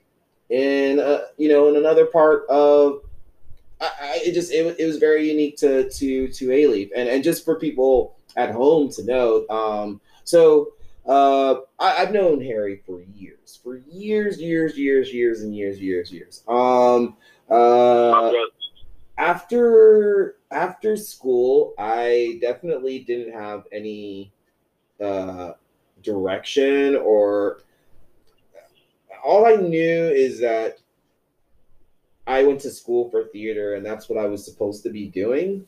[0.51, 3.01] in uh, you know in another part of
[3.81, 7.25] I, I it just it, it was very unique to to to Alief and and
[7.25, 10.73] just for people at home to know um so
[11.07, 16.13] uh I, I've known Harry for years for years years years years and years years
[16.13, 17.17] years um
[17.51, 18.31] uh
[19.19, 24.33] after after school, I definitely didn't have any
[25.01, 25.53] uh,
[26.03, 27.61] direction or
[29.25, 30.79] all I knew is that
[32.27, 35.67] I went to school for theater and that's what I was supposed to be doing.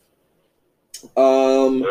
[1.17, 1.85] Um,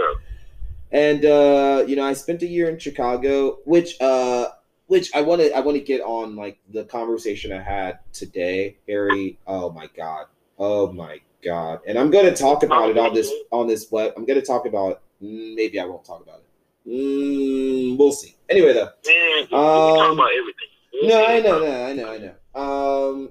[0.92, 4.48] and uh, you know, I spent a year in Chicago, which uh,
[4.86, 8.78] which I want to I want to get on like the conversation I had today,
[8.86, 9.38] Harry.
[9.46, 10.26] Oh my god,
[10.58, 14.12] oh my god, and I'm gonna talk about it on this on this web.
[14.16, 16.90] I'm gonna talk about mm, maybe I won't talk about it.
[16.90, 18.34] Mm, we'll see.
[18.48, 18.90] Anyway, though.
[19.06, 20.68] Man, Um, talk about everything.
[21.02, 22.34] No, I know, no, I know, I know.
[22.60, 23.30] Um,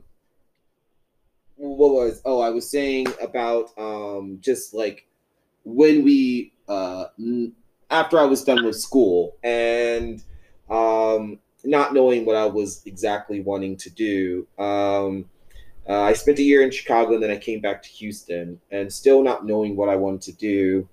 [1.55, 2.21] what was?
[2.23, 5.07] Oh, I was saying about um, just like
[5.63, 7.05] when we uh,
[7.89, 10.23] after I was done with school and
[10.69, 14.47] um, not knowing what I was exactly wanting to do.
[14.57, 15.25] Um,
[15.87, 18.91] uh, I spent a year in Chicago and then I came back to Houston and
[18.91, 20.89] still not knowing what I wanted to do,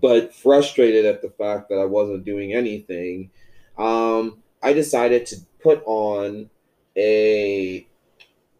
[0.00, 3.30] but frustrated at the fact that I wasn't doing anything.
[3.76, 6.50] Um, I decided to put on
[6.96, 7.86] a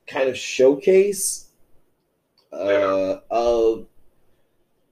[0.07, 1.51] kind of showcase
[2.53, 3.87] uh, of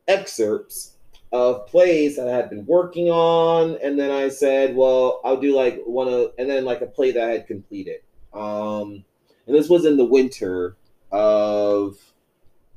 [0.06, 0.94] excerpts
[1.32, 5.54] of plays that I had been working on, and then I said, "Well, I'll do
[5.54, 8.00] like one of," and then like a play that I had completed.
[8.32, 9.04] Um,
[9.48, 10.76] and this was in the winter
[11.10, 11.96] of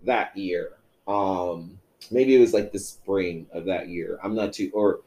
[0.03, 0.71] that year.
[1.05, 1.77] Um,
[2.10, 4.19] maybe it was like the spring of that year.
[4.23, 5.01] I'm not too, or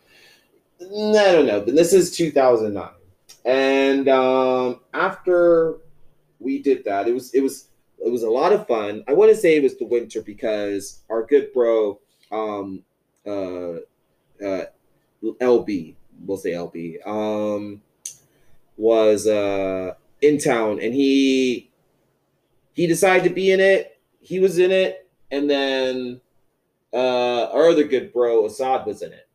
[0.81, 2.91] I don't know, but this is 2009.
[3.47, 5.79] And um, after
[6.39, 7.69] we did that, it was it was
[8.05, 9.03] it was a lot of fun.
[9.09, 11.99] I want to say it was the winter because our good bro,
[12.31, 12.83] um,
[13.27, 13.77] uh,
[14.45, 14.67] uh,
[15.23, 15.95] LB,
[16.27, 17.81] we'll say LB, um,
[18.77, 21.71] was uh in town, and he
[22.73, 24.01] he decided to be in it.
[24.21, 26.21] He was in it, and then
[26.93, 29.29] uh, our other good bro Assad was in it.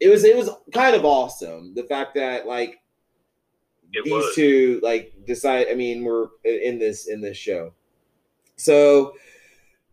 [0.00, 1.74] It was it was kind of awesome.
[1.74, 2.80] The fact that like
[3.92, 4.34] It these was.
[4.34, 5.66] two like decide.
[5.70, 7.72] I mean, we're in this in this show,
[8.56, 9.14] so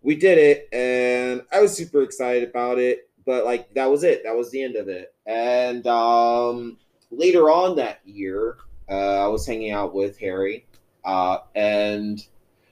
[0.01, 3.09] we did it, and I was super excited about it.
[3.25, 4.21] But like that was it.
[4.23, 5.13] That was the end of it.
[5.25, 6.77] And um,
[7.09, 8.57] later on that year,
[8.89, 10.65] uh, I was hanging out with Harry,
[11.03, 12.25] uh, and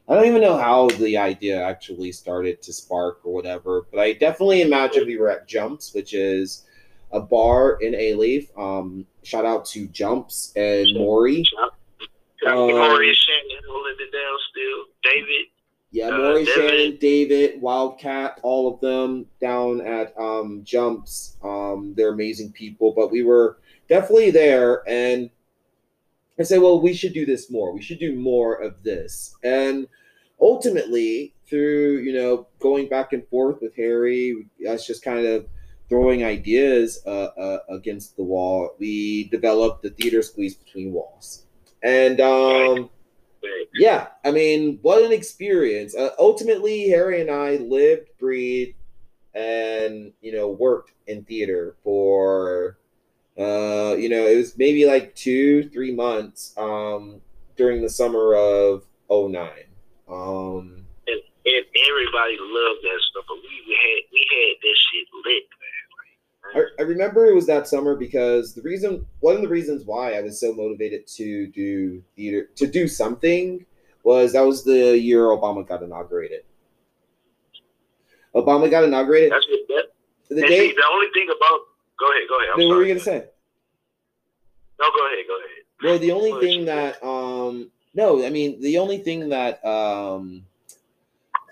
[0.07, 3.85] I don't even know how the idea actually started to spark or whatever.
[3.91, 6.65] But I definitely imagine we were at Jumps, which is
[7.11, 8.47] a bar in Alief.
[8.57, 11.43] Um, shout out to Jumps and Maury.
[12.45, 14.85] Um, Maurice Shannon holding it down still.
[15.03, 15.45] David.
[15.91, 16.69] Yeah, Uh, Maury, David.
[16.69, 21.37] Shannon, David, Wildcat, all of them down at um, Jumps.
[21.43, 24.83] Um, they're amazing people, but we were definitely there.
[24.89, 25.29] And
[26.39, 27.73] I say, well, we should do this more.
[27.73, 29.35] We should do more of this.
[29.43, 29.87] And
[30.39, 35.47] ultimately, through you know going back and forth with Harry, us just kind of
[35.89, 41.45] throwing ideas uh, uh, against the wall, we developed the theater squeeze between walls.
[41.83, 42.89] And um,
[43.75, 45.95] yeah, I mean, what an experience.
[45.95, 48.75] Uh, ultimately, Harry and I lived, breathed,
[49.35, 52.77] and you know, worked in theater for
[53.37, 57.21] uh, you know, it was maybe like two, three months um
[57.55, 59.49] during the summer of 09.
[60.09, 65.07] Um And, and everybody loved that stuff, but we, we had we had this shit
[65.25, 66.63] lit, man.
[66.63, 69.83] Like, I, I remember it was that summer because the reason one of the reasons
[69.85, 73.65] why I was so motivated to do theater to do something
[74.03, 76.43] was that was the year Obama got inaugurated.
[78.35, 79.31] Obama got inaugurated.
[79.31, 80.35] that's what that.
[80.35, 81.59] The day see, the only thing about
[82.03, 82.49] go ahead, go ahead.
[82.53, 83.25] I'm what were you gonna say?
[84.79, 85.49] No, go ahead, go ahead.
[85.83, 90.45] Well, the only thing that um no, I mean the only thing that um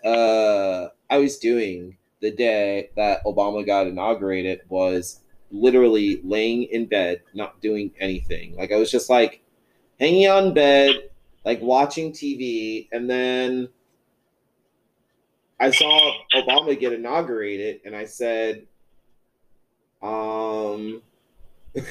[0.04, 7.22] uh I was doing the day that Obama got inaugurated was literally laying in bed,
[7.34, 8.56] not doing anything.
[8.56, 9.42] Like I was just like
[10.00, 11.10] hanging on bed,
[11.46, 13.70] like watching TV, and then
[15.60, 18.66] I saw Obama get inaugurated, and I said,
[20.02, 21.02] um,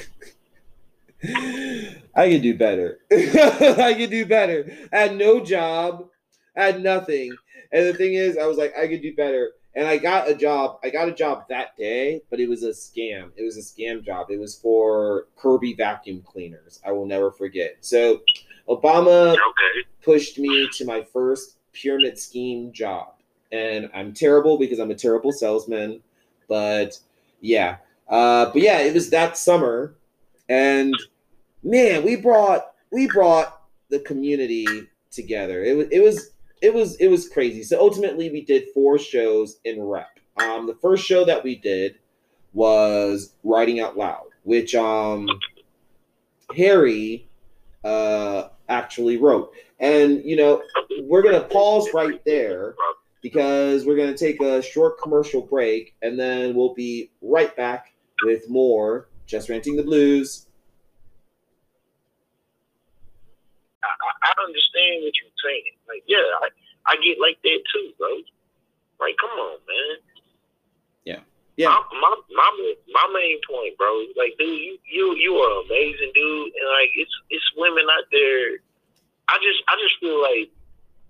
[2.15, 2.99] I could do better.
[3.11, 4.71] I could do better.
[4.91, 6.07] I had no job,
[6.55, 7.37] I had nothing.
[7.71, 9.51] And the thing is, I was like, I could do better.
[9.73, 10.79] And I got a job.
[10.83, 13.31] I got a job that day, but it was a scam.
[13.37, 14.29] It was a scam job.
[14.29, 16.81] It was for Kirby vacuum cleaners.
[16.85, 17.77] I will never forget.
[17.79, 18.21] So
[18.67, 19.87] Obama Okay.
[20.01, 23.13] pushed me to my first pyramid scheme job.
[23.53, 26.01] And I'm terrible because I'm a terrible salesman.
[26.49, 26.99] But
[27.39, 27.77] yeah.
[28.11, 29.95] Uh, but yeah, it was that summer.
[30.49, 30.93] And
[31.63, 34.67] man, we brought we brought the community
[35.11, 35.63] together.
[35.63, 37.63] It was it was it was it was crazy.
[37.63, 40.19] So ultimately, we did four shows in rep.
[40.37, 41.95] Um, the first show that we did
[42.53, 45.27] was writing out loud, which um
[46.55, 47.29] Harry
[47.85, 49.53] uh actually wrote.
[49.79, 50.61] And you know,
[51.03, 52.75] we're gonna pause right there
[53.21, 58.49] because we're gonna take a short commercial break, and then we'll be right back with
[58.49, 60.47] more just renting the blues.
[63.83, 63.87] I,
[64.27, 65.75] I understand what you're saying.
[65.87, 66.49] Like, yeah, I,
[66.85, 68.09] I get like that too, bro.
[68.99, 69.97] Like, come on, man.
[71.57, 74.01] Yeah, My, my my my main point, bro.
[74.01, 78.05] is Like, dude, you you you are amazing dude, and like, it's it's women out
[78.11, 78.57] there.
[79.27, 80.49] I just I just feel like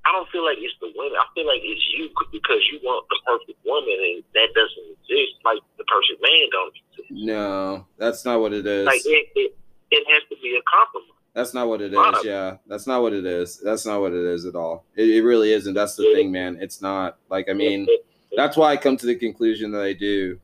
[0.06, 1.14] I don't feel like it's the women.
[1.18, 5.38] I feel like it's you because you want the perfect woman, and that doesn't exist.
[5.46, 7.12] Like the perfect man don't exist.
[7.12, 8.86] no, that's not what it is.
[8.86, 9.56] Like it, it
[9.92, 11.08] it has to be a compromise.
[11.34, 12.26] That's not what it is.
[12.26, 13.60] Yeah, that's not what it is.
[13.64, 14.86] That's not what it is at all.
[14.96, 15.74] It, it really isn't.
[15.74, 16.58] That's the thing, man.
[16.60, 17.18] It's not.
[17.30, 17.88] Like, I mean,
[18.36, 20.40] that's why I come to the conclusion that I do.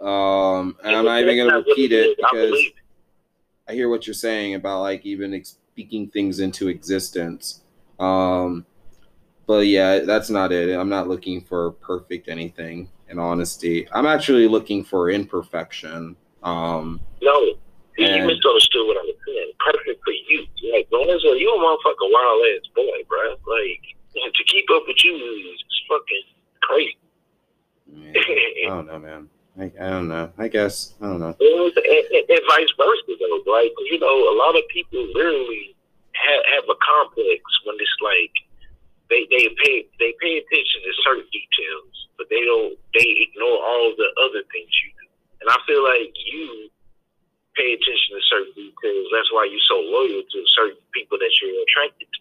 [0.00, 2.54] Um, and I'm not even gonna repeat it because.
[3.68, 7.62] I hear what you're saying about like even speaking things into existence.
[7.98, 8.64] Um,
[9.46, 10.76] but yeah, that's not it.
[10.76, 12.88] I'm not looking for perfect anything.
[13.08, 16.16] In honesty, I'm actually looking for imperfection.
[16.42, 17.40] Um, No,
[17.96, 19.52] you misunderstood what I was saying.
[19.60, 20.46] Perfect for you.
[20.72, 23.30] Like, Lorenzo, you a motherfucking wild ass boy, bro.
[23.30, 23.82] Like,
[24.14, 26.22] to keep up with you is fucking
[26.62, 26.98] crazy.
[27.86, 29.28] man, I don't know, man.
[29.58, 30.30] I, I don't know.
[30.36, 31.34] I guess I don't know.
[31.38, 33.50] and, and, and vice versa, though.
[33.50, 35.76] Like, you know, a lot of people literally
[36.12, 38.34] have, have a complex when it's like
[39.08, 43.94] they they pay they pay attention to certain details, but they don't they ignore all
[43.94, 45.06] the other things you do.
[45.42, 46.70] And I feel like you
[47.54, 49.06] pay attention to certain details.
[49.14, 52.20] That's why you're so loyal to certain people that you're attracted to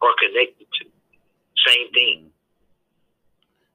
[0.00, 0.84] or connected to.
[1.66, 2.16] Same thing.
[2.28, 2.32] Mm.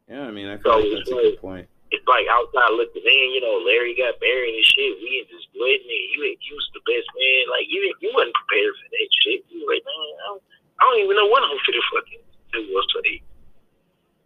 [0.09, 1.65] Yeah, I mean, I feel So like that's a good point.
[1.89, 5.01] It's like outside looking in, you know, Larry got married and shit.
[5.01, 7.41] We in this wedding and you you was the best man.
[7.49, 9.41] Like you you wasn't prepared for that shit.
[9.49, 10.43] You like, man, I don't,
[10.77, 13.21] I don't even know what I'm finna fucking do or say.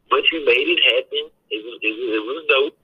[0.09, 1.31] But you made it happen.
[1.49, 2.77] It was it was, it was dope.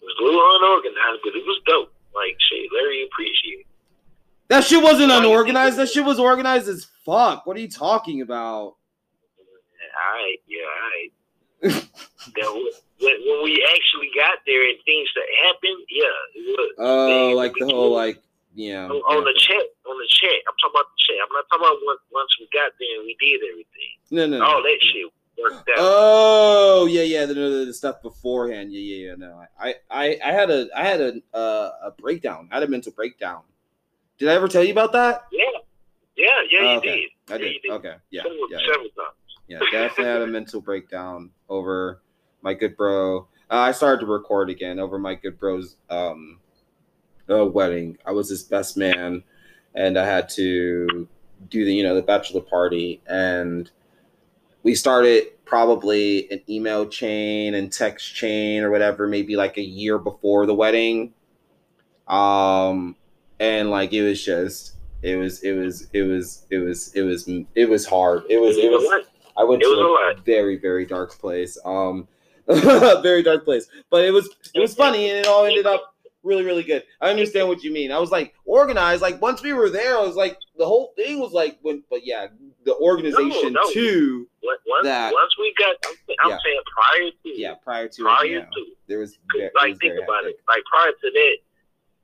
[0.00, 1.92] It was a little unorganized, but it was dope.
[2.14, 3.66] Like shit, Larry appreciated.
[4.48, 5.78] That shit wasn't unorganized.
[5.78, 7.46] That shit was organized as fuck.
[7.46, 8.76] What are you talking about?
[9.92, 10.68] Alright, yeah,
[11.64, 11.88] alright.
[13.02, 16.70] When, when we actually got there and things that happened, yeah, it was.
[16.78, 18.22] Oh, Man, like the whole like
[18.54, 18.86] yeah.
[18.86, 19.42] on, on the yeah.
[19.42, 20.38] chat, on the chat.
[20.46, 21.18] I'm talking about the chat.
[21.18, 23.81] I'm not talking about once, once we got there and we did everything.
[24.12, 24.44] No, no, no.
[24.44, 25.06] All that shit
[25.42, 25.76] worked out.
[25.78, 28.72] Oh yeah, yeah, the, the, the stuff beforehand.
[28.72, 29.14] Yeah, yeah, yeah.
[29.16, 32.48] No, I, I, I had a, I had a, uh, a breakdown.
[32.52, 33.42] I had a mental breakdown.
[34.18, 35.24] Did I ever tell you about that?
[35.32, 35.44] yeah,
[36.16, 36.96] yeah, yeah, Oh, you okay.
[36.96, 37.10] did.
[37.30, 37.52] I Yeah, did.
[37.54, 37.70] you did.
[37.72, 37.94] Okay.
[38.10, 38.22] Yeah.
[38.22, 38.58] several, Yeah.
[38.60, 38.66] yeah.
[38.76, 38.88] times.
[39.48, 42.02] yeah, definitely had a mental breakdown over
[42.42, 43.26] my good bro.
[43.50, 46.38] Uh, I started to record again over my good bro's um,
[47.30, 47.96] uh, wedding.
[48.06, 49.24] I was his best man,
[49.74, 51.08] and I had to
[51.48, 53.70] do the you know the bachelor party, and
[54.62, 59.98] we started probably an email chain and text chain or whatever, maybe like a year
[59.98, 61.12] before the wedding.
[62.08, 62.96] Um,
[63.38, 64.76] and like it was just.
[65.02, 68.22] It was, it was, it was, it was, it was, it was hard.
[68.30, 69.04] It was, it was,
[69.36, 71.58] I went to a a, very, very dark place.
[71.64, 72.06] Um,
[72.46, 73.66] very dark place.
[73.90, 76.84] But it was, it was funny, and it all ended up really, really good.
[77.00, 77.90] I understand what you mean.
[77.90, 79.02] I was like organized.
[79.02, 81.82] Like once we were there, I was like the whole thing was like when.
[81.90, 82.28] But yeah,
[82.64, 83.70] the organization No, no.
[83.72, 84.28] too.
[84.42, 85.94] Once, that- once we got, I'm,
[86.24, 86.38] I'm Yeah.
[86.44, 89.78] saying prior to, Yeah, prior to prior it, yeah, to, there was it like was
[89.78, 90.38] think about hectic.
[90.40, 90.48] it.
[90.48, 91.36] Like prior to that,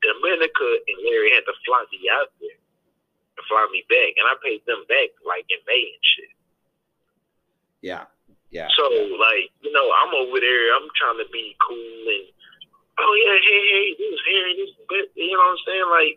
[0.03, 4.35] Dominica and Larry had to fly me out there to fly me back, and I
[4.43, 6.33] paid them back like in May and shit.
[7.83, 8.05] Yeah,
[8.51, 8.69] yeah.
[8.77, 8.83] So
[9.19, 10.75] like, you know, I'm over there.
[10.75, 12.27] I'm trying to be cool and
[12.99, 15.89] oh yeah, hey hey, this Harry, this but you know what I'm saying?
[15.91, 16.15] Like,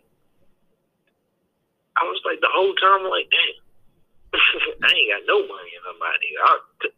[2.01, 3.62] I was like the whole time like, damn,
[4.84, 6.30] I ain't got no money in my money.
[6.39, 6.52] I,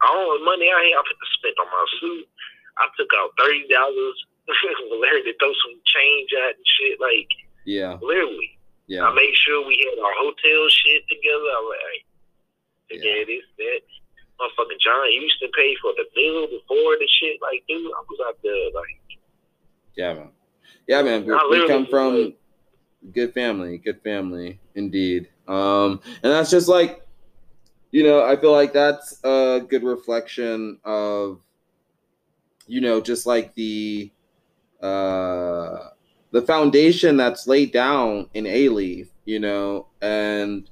[0.10, 2.26] all the money I have to spend on my suit.
[2.78, 4.18] I took out thirty dollars.
[5.00, 7.00] Larry to throw some change out and shit.
[7.00, 7.30] Like
[7.66, 9.04] yeah, literally, yeah.
[9.04, 11.50] I made sure we had our hotel shit together.
[11.50, 13.12] I was like, Yeah.
[13.12, 13.82] yeah, this, that.
[14.42, 17.38] Motherfucking John Houston paid for the bill before the shit.
[17.42, 19.20] Like, dude, I was out there, like,
[19.96, 20.30] Yeah, man.
[20.88, 21.26] Yeah, man.
[21.26, 22.34] We, we come from
[23.14, 25.30] good family, good family, indeed.
[25.48, 27.03] Um, and that's just like,
[27.94, 31.40] you know, I feel like that's a good reflection of,
[32.66, 34.12] you know, just like the,
[34.82, 35.90] uh,
[36.32, 40.68] the foundation that's laid down in Alief, you know, and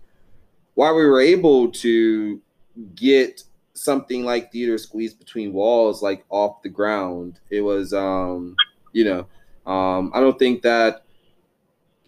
[0.73, 2.41] why we were able to
[2.95, 3.43] get
[3.75, 8.55] something like theater squeezed between walls like off the ground it was um
[8.91, 9.25] you know
[9.71, 11.03] um i don't think that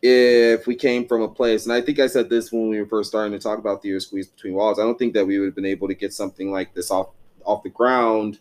[0.06, 2.86] if we came from a place and i think i said this when we were
[2.86, 5.45] first starting to talk about theater squeezed between walls i don't think that we would
[5.45, 7.08] have been able to get something like this off
[7.45, 8.39] off the ground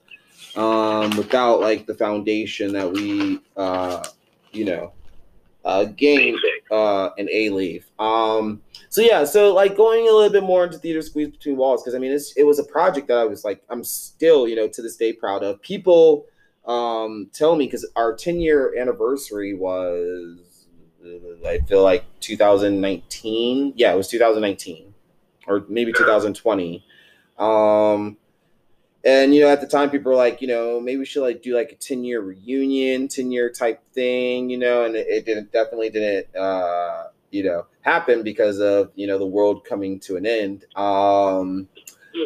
[0.57, 4.05] um without like the foundation that we uh
[4.51, 4.93] you know
[5.65, 6.39] uh gained
[6.73, 7.85] uh an Alief.
[8.01, 11.83] Um so yeah so like going a little bit more into theater squeeze between walls
[11.83, 14.57] because i mean it's, it was a project that i was like i'm still you
[14.57, 15.63] know to this day proud of.
[15.63, 16.27] People
[16.67, 20.52] um tell me because our 10 year anniversary was
[21.47, 24.95] i feel like 2019 yeah it was 2019
[25.47, 26.85] or maybe 2020
[27.39, 28.17] um
[29.05, 31.43] and you know at the time people were like you know maybe we should like
[31.43, 35.27] do like a 10 year reunion 10 year type thing you know and it, it
[35.27, 40.17] didn't definitely didn't uh you know happen because of you know the world coming to
[40.17, 40.67] an end.
[40.77, 41.69] Um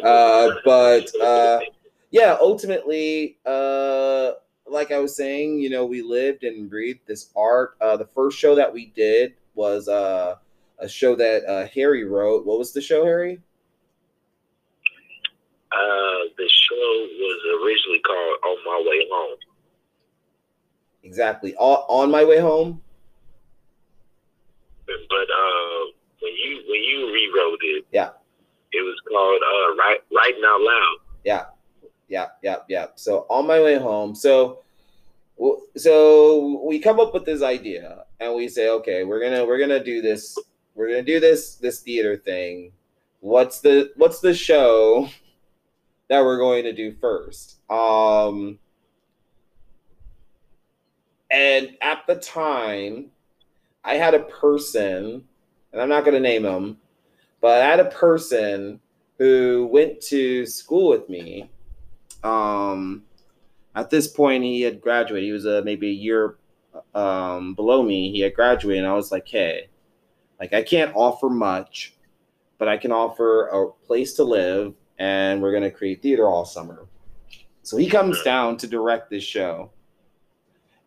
[0.03, 1.61] uh but uh
[2.11, 4.31] yeah ultimately uh
[4.69, 8.37] like i was saying you know we lived and breathed this art uh the first
[8.37, 10.35] show that we did was uh
[10.79, 13.39] a show that uh harry wrote what was the show harry
[15.69, 16.89] Uh, the show
[17.19, 19.37] was originally called On My Way Home.
[21.03, 22.81] exactly on, on my way home
[24.85, 25.79] But uh,
[26.21, 28.11] when you when you rewrote it, Yeah.
[28.71, 30.95] it was called uh, right writing out loud.
[31.25, 31.45] yeah
[32.07, 32.87] yeah yeah yeah.
[32.95, 34.59] so on my way home so
[35.75, 39.83] so we come up with this idea and we say okay we're gonna we're gonna
[39.83, 40.37] do this
[40.73, 42.71] we're gonna do this this theater thing
[43.19, 45.09] what's the what's the show
[46.09, 48.57] that we're going to do first um
[51.29, 53.07] and at the time
[53.83, 55.23] i had a person
[55.73, 56.77] and i'm not going to name him
[57.41, 58.79] but i had a person
[59.17, 61.49] who went to school with me
[62.23, 63.03] um
[63.75, 65.25] at this point he had graduated.
[65.25, 66.37] He was uh, maybe a year
[66.93, 68.11] um below me.
[68.11, 69.69] He had graduated and i was like hey
[70.39, 71.95] like i can't offer much
[72.59, 76.45] but i can offer a place to live and we're going to create theater all
[76.45, 76.87] summer.
[77.63, 79.71] So he comes down to direct this show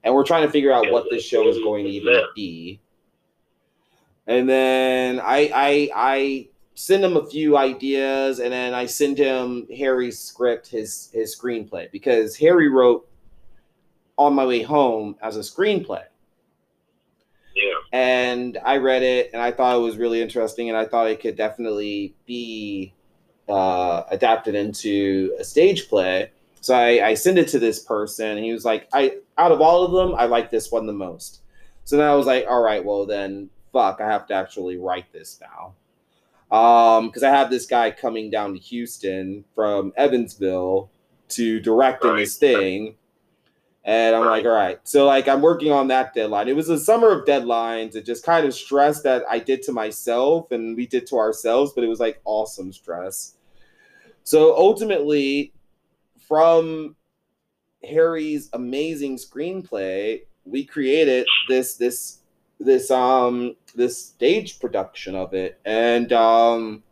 [0.02, 2.80] and we're trying to figure out what this show is going to even be.
[4.26, 6.48] And then i i i
[6.80, 11.92] send him a few ideas and then I send him Harry's script, his his screenplay,
[11.92, 13.06] because Harry wrote
[14.16, 16.04] on my way home as a screenplay.
[17.54, 17.74] Yeah.
[17.92, 21.20] And I read it and I thought it was really interesting and I thought it
[21.20, 22.94] could definitely be
[23.46, 26.30] uh, adapted into a stage play.
[26.62, 29.60] So I, I send it to this person and he was like, I out of
[29.60, 31.42] all of them, I like this one the most.
[31.84, 35.12] So then I was like, all right, well then fuck, I have to actually write
[35.12, 35.74] this now
[36.50, 40.90] um because i have this guy coming down to houston from evansville
[41.28, 42.96] to direct in this thing.
[43.84, 46.48] And i'm like all right so like i'm working on that deadline.
[46.48, 47.94] It was a summer of deadlines.
[47.94, 51.72] It just kind of stress that i did to myself and we did to ourselves
[51.72, 53.36] but it was like awesome stress.
[54.24, 55.52] So ultimately
[56.28, 56.96] from
[57.82, 62.19] harry's amazing screenplay we created this this
[62.60, 66.82] this um this stage production of it and um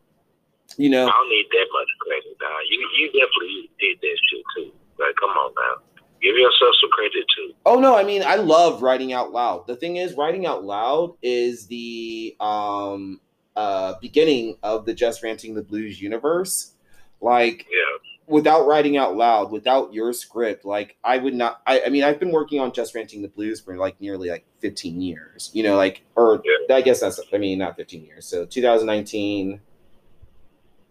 [0.77, 2.51] you know I don't need that much credit, dog.
[2.71, 4.73] You you definitely did that shit too.
[4.99, 5.83] Like, come on now,
[6.23, 7.55] give yourself some credit too.
[7.67, 11.15] oh no i mean i love writing out loud the thing is writing out loud
[11.23, 13.21] is the um
[13.57, 16.73] uh beginning of the just ranting the blues universe
[17.21, 17.99] like Yeah,
[18.29, 22.21] without writing out loud without your script like i would not i, I mean i've
[22.21, 25.77] been working on just ranting the blues for like nearly like 15 years you know
[25.77, 29.61] like or i guess that's i mean not 15 years so 2019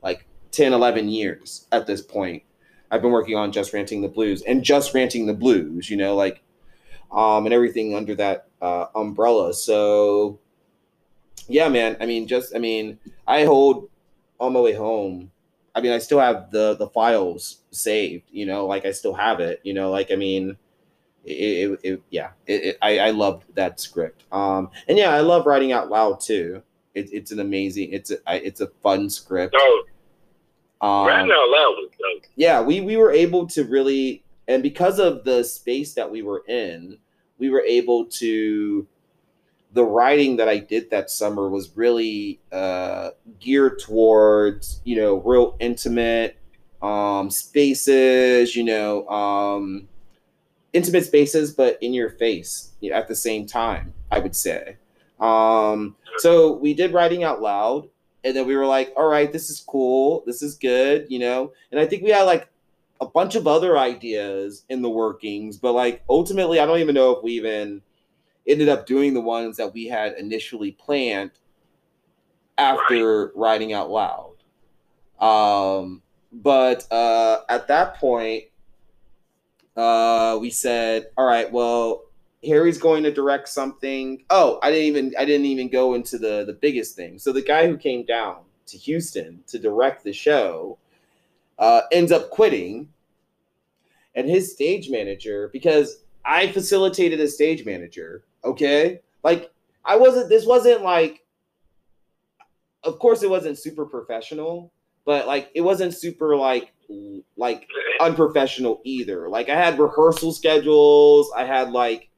[0.01, 2.43] like 10 11 years at this point
[2.89, 6.15] i've been working on just ranting the blues and just ranting the blues you know
[6.15, 6.41] like
[7.11, 10.39] um and everything under that uh umbrella so
[11.47, 13.89] yeah man i mean just i mean i hold
[14.39, 15.31] on my way home
[15.77, 18.25] I mean, I still have the the files saved.
[18.31, 19.61] You know, like I still have it.
[19.63, 20.57] You know, like I mean,
[21.23, 24.23] it, it, it yeah, it, I I loved that script.
[24.31, 26.63] Um, and yeah, I love writing out loud too.
[26.95, 27.93] It, it's an amazing.
[27.93, 29.53] It's a it's a fun script.
[29.55, 32.23] no, Um, writing out loud was dope.
[32.35, 36.43] yeah, we we were able to really, and because of the space that we were
[36.47, 36.97] in,
[37.37, 38.87] we were able to.
[39.73, 45.55] The writing that I did that summer was really uh, geared towards you know real
[45.59, 46.37] intimate
[46.81, 49.87] um, spaces, you know, um,
[50.73, 53.93] intimate spaces, but in your face at the same time.
[54.11, 54.77] I would say.
[55.19, 57.89] Um, so we did writing out loud,
[58.23, 61.51] and then we were like, all right, this is cool, this is good, you know.
[61.71, 62.47] And I think we had like
[63.01, 67.11] a bunch of other ideas in the workings, but like ultimately, I don't even know
[67.11, 67.81] if we even
[68.47, 71.31] ended up doing the ones that we had initially planned
[72.57, 74.33] after writing out loud.
[75.19, 78.45] Um, but uh, at that point,
[79.75, 82.03] uh, we said, all right, well,
[82.43, 84.23] Harry's going to direct something.
[84.29, 87.19] Oh, I didn't even I didn't even go into the the biggest thing.
[87.19, 88.37] So the guy who came down
[88.67, 90.77] to Houston to direct the show
[91.57, 92.89] uh, ends up quitting,
[94.15, 98.23] and his stage manager because I facilitated a stage manager.
[98.43, 99.51] Okay, like
[99.85, 100.29] I wasn't.
[100.29, 101.23] This wasn't like.
[102.83, 104.71] Of course, it wasn't super professional,
[105.05, 106.73] but like it wasn't super like
[107.35, 107.67] like
[107.99, 109.27] unprofessional either.
[109.27, 111.31] Like I had rehearsal schedules.
[111.35, 112.09] I had like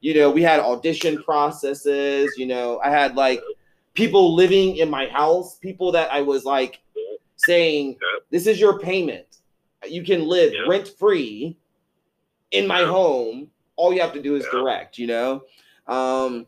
[0.00, 3.42] you know, we had audition processes, you know, I had like
[3.94, 6.80] people living in my house, people that I was like
[7.36, 7.98] saying,
[8.30, 9.26] This is your payment.
[9.88, 11.56] You can live rent free
[12.52, 13.50] in my home.
[13.76, 14.60] All you have to do is Yeah.
[14.60, 15.42] direct, you know?
[15.86, 16.46] Um,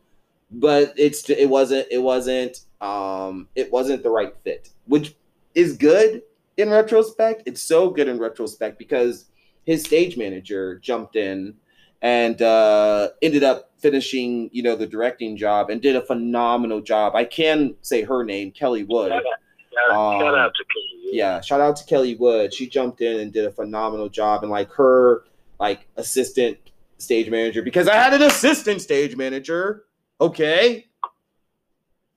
[0.51, 5.15] but it's it wasn't it wasn't um it wasn't the right fit, which
[5.55, 6.23] is good
[6.57, 7.43] in retrospect.
[7.45, 9.25] It's so good in retrospect because
[9.65, 11.53] his stage manager jumped in
[12.01, 17.13] and uh, ended up finishing, you know, the directing job and did a phenomenal job.
[17.15, 19.11] I can say her name, Kelly Wood.
[19.11, 21.15] Shout out, shout Um, out to Kelly.
[21.17, 22.53] Yeah, shout out to Kelly Wood.
[22.53, 25.23] She jumped in and did a phenomenal job, and like her,
[25.59, 26.57] like assistant
[26.99, 29.85] stage manager, because I had an assistant stage manager.
[30.21, 30.87] Okay,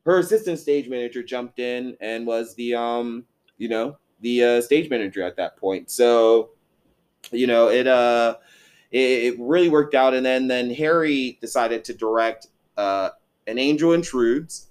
[0.05, 3.25] her assistant stage manager jumped in and was the um,
[3.59, 5.91] you know, the uh, stage manager at that point.
[5.91, 6.51] So,
[7.31, 8.37] you know, it uh,
[8.91, 10.15] it, it really worked out.
[10.15, 13.11] And then then Harry decided to direct uh,
[13.47, 14.69] an Angel Intrudes,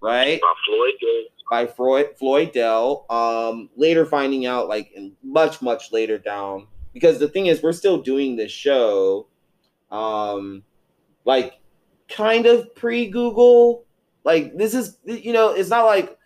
[0.00, 0.40] right?
[0.40, 1.30] By Floyd Jones.
[1.50, 3.04] by Floyd Floyd Dell.
[3.10, 7.72] Um, later finding out, like in much much later down, because the thing is, we're
[7.72, 9.26] still doing this show,
[9.90, 10.62] um,
[11.24, 11.54] like
[12.08, 13.84] kind of pre Google.
[14.24, 16.16] Like this is, you know, it's not like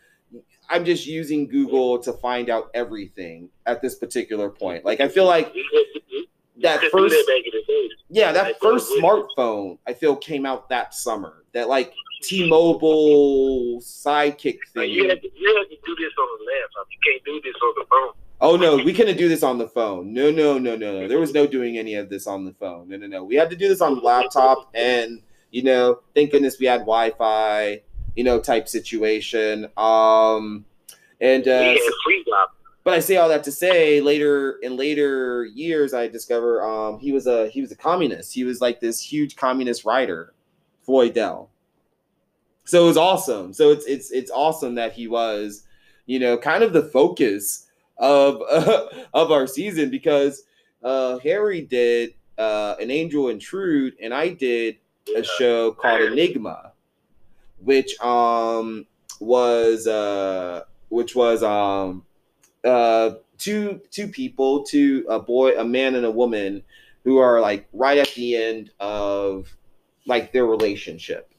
[0.69, 4.85] I'm just using Google to find out everything at this particular point.
[4.85, 6.03] Like I feel like We could-
[6.57, 7.89] we that first that back in the day.
[8.11, 11.45] yeah, that first smartphone I feel came out that summer.
[11.53, 11.93] That like
[12.23, 14.91] T-Mobile sidekick thing.
[14.91, 16.87] you, had to, you had to do this on the laptop.
[16.91, 18.13] You can't do this on the phone.
[18.45, 20.13] Oh no, we couldn't do this on the phone.
[20.13, 21.09] No, no, no, no, no.
[21.09, 22.91] There was no doing any of this on the phone.
[22.91, 23.25] No, no, no.
[23.25, 26.81] We had to do this on the laptop, and you know, thank goodness we had
[26.81, 27.81] Wi-Fi.
[28.15, 29.67] You know, type situation.
[29.79, 30.67] Um,
[31.23, 31.75] and uh,
[32.85, 37.13] but I say all that to say, later in later years, I discover um, he
[37.13, 38.35] was a he was a communist.
[38.35, 40.35] He was like this huge communist writer,
[40.83, 41.49] Floyd Dell.
[42.67, 43.55] So it was awesome.
[43.55, 45.63] So it's it's it's awesome that he was,
[46.05, 47.64] you know, kind of the focus
[47.97, 48.43] of
[49.15, 50.45] of our season because
[50.83, 54.77] uh, Harry did uh, an Angel Intrude, and I did
[55.17, 56.73] a show called Enigma,
[57.59, 58.87] which um
[59.21, 62.05] was uh which was um
[62.65, 66.63] uh two two people two a boy a man and a woman
[67.05, 69.57] who are like right at the end of
[70.07, 71.33] like their relationship.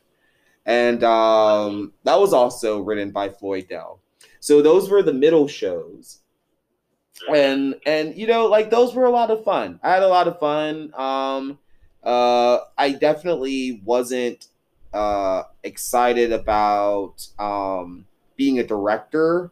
[0.66, 3.99] And um that was also written by floyd dell.
[4.39, 6.20] So those were the middle shows
[7.34, 9.80] and and you know like those were a lot of fun.
[9.84, 10.91] I had a lot of fun.
[10.95, 11.59] Um
[12.03, 14.47] uh i definitely wasn't
[14.93, 18.05] uh excited about um
[18.36, 19.51] being a director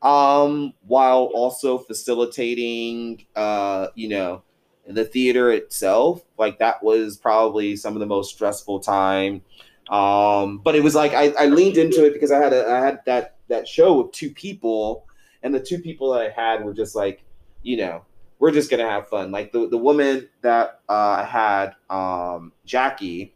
[0.00, 4.42] um while also facilitating uh you know
[4.86, 6.22] the theater itself.
[6.38, 9.42] Like that was probably some of the most stressful time.
[9.90, 12.80] Um but it was like i, I leaned into it because i had a i
[12.80, 15.06] had that that show with two people
[15.44, 17.22] and the two people that i had were just like
[17.62, 18.02] you know
[18.40, 23.32] we're just gonna have fun like the, the woman that uh i had um jackie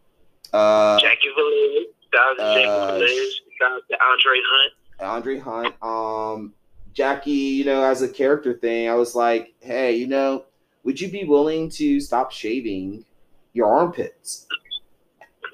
[0.52, 1.86] uh Jackie Valerius.
[2.12, 2.66] Shout out to Uh, Jackie
[3.04, 3.34] Valerius.
[3.60, 4.72] Shout out to Andre Hunt.
[5.00, 6.54] Andre Hunt, um,
[6.94, 10.44] Jackie, you know, as a character thing, I was like, hey, you know,
[10.84, 13.04] would you be willing to stop shaving
[13.52, 14.46] your armpits?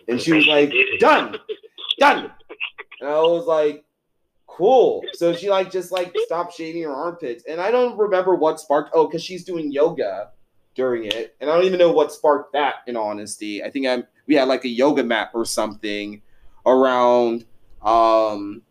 [0.09, 1.37] And she was like, done,
[1.99, 2.31] done.
[3.01, 3.84] And I was like,
[4.55, 5.03] cool.
[5.15, 7.45] So she like just like stopped shaving her armpits.
[7.49, 10.31] And I don't remember what sparked, oh, because she's doing yoga
[10.75, 11.37] during it.
[11.41, 13.63] And I don't even know what sparked that in honesty.
[13.63, 16.23] I think I'm we had like a yoga mat or something
[16.67, 17.45] around
[17.83, 18.63] um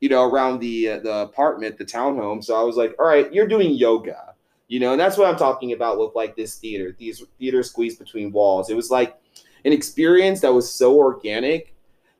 [0.00, 2.44] you know, around the uh, the apartment, the townhome.
[2.44, 4.34] So I was like, all right, you're doing yoga,
[4.68, 7.98] you know, and that's what I'm talking about with like this theater, these theater squeezed
[7.98, 8.68] between walls.
[8.68, 9.16] It was like
[9.64, 11.74] an experience that was so organic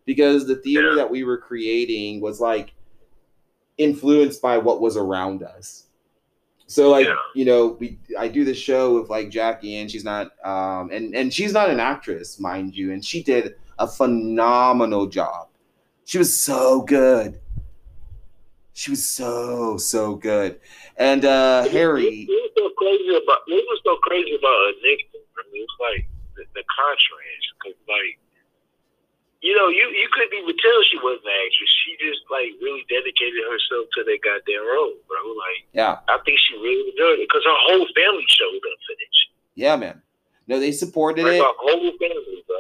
[0.07, 2.73] because the theater that we were creating was like
[3.79, 5.87] influenced by what was around us.
[6.67, 7.17] So like Yeah.
[7.35, 11.15] you know we I do this show with like Jackie and she's not um and
[11.15, 15.49] and she's not an actress mind you and she did a phenomenal job.
[16.07, 17.41] She was so good.
[18.73, 20.61] She was so so good.
[20.97, 25.19] And uh Harry What was so crazy about what was so crazy about Enigma?
[25.37, 28.19] I mean, it's like the, the contrast, because like.
[29.45, 31.73] You know, you, you couldn't even tell she wasn't an actress.
[31.85, 35.21] She just like really dedicated herself to that goddamn role, bro.
[35.37, 38.95] Like yeah, I think she really enjoyed it because her whole family showed up for
[38.97, 39.17] this.
[39.55, 40.01] yeah man.
[40.49, 41.45] No, they supported Like it.
[41.45, 42.57] her whole family, bro.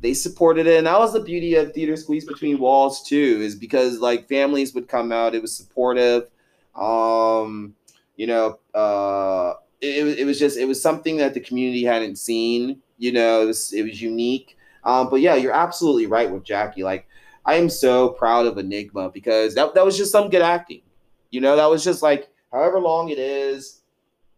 [0.00, 3.54] they supported it and that was the beauty of theater squeeze between walls too is
[3.54, 6.28] because like families would come out it was supportive
[6.76, 7.74] um
[8.16, 11.84] you know uh it, it was- it was just it was something that the community
[11.84, 16.30] hadn't seen you know it was, it was unique um but yeah you're absolutely right
[16.30, 16.82] with jackie.
[16.82, 17.06] Like
[17.44, 20.82] i am so proud of enigma because that, that was just some good acting.
[21.30, 23.82] You know that was just like however long it is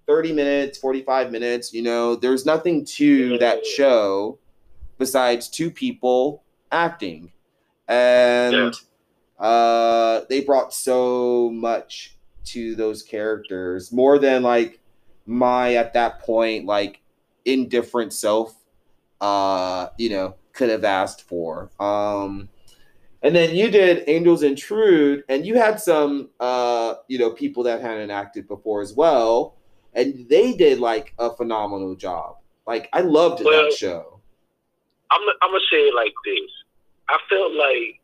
[0.07, 4.39] 30 minutes 45 minutes you know there's nothing to that show
[4.99, 7.33] besides two people acting.
[7.89, 8.75] And
[9.39, 14.81] uh they brought so much to those characters more than like
[15.27, 17.01] my at that point like
[17.45, 18.55] indifferent self
[19.23, 22.49] uh you know could have asked for um
[23.23, 27.81] and then you did angels intrude and you had some uh you know people that
[27.81, 29.57] hadn't acted before as well
[29.95, 34.13] and they did like a phenomenal job like i loved Well, that show
[35.13, 36.51] I'm I'm gonna say it like this.
[37.09, 38.01] I felt like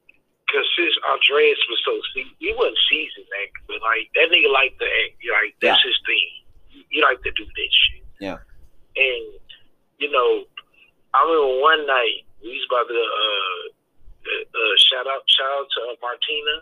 [0.47, 4.79] because since Andreas was so se- he wasn't seasoned, man, but like that nigga liked
[4.81, 5.17] to act.
[5.25, 6.85] Like that's his thing.
[6.91, 8.05] He like to do that shit.
[8.21, 8.39] Yeah.
[8.97, 9.41] And
[9.99, 10.45] you know,
[11.15, 13.63] I remember one night we was about to uh,
[14.29, 16.57] uh, uh shout out shout out to uh, Martina,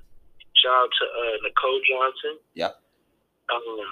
[0.55, 2.35] shout out to uh, Nicole Johnson.
[2.55, 2.73] Yep.
[3.53, 3.89] Um,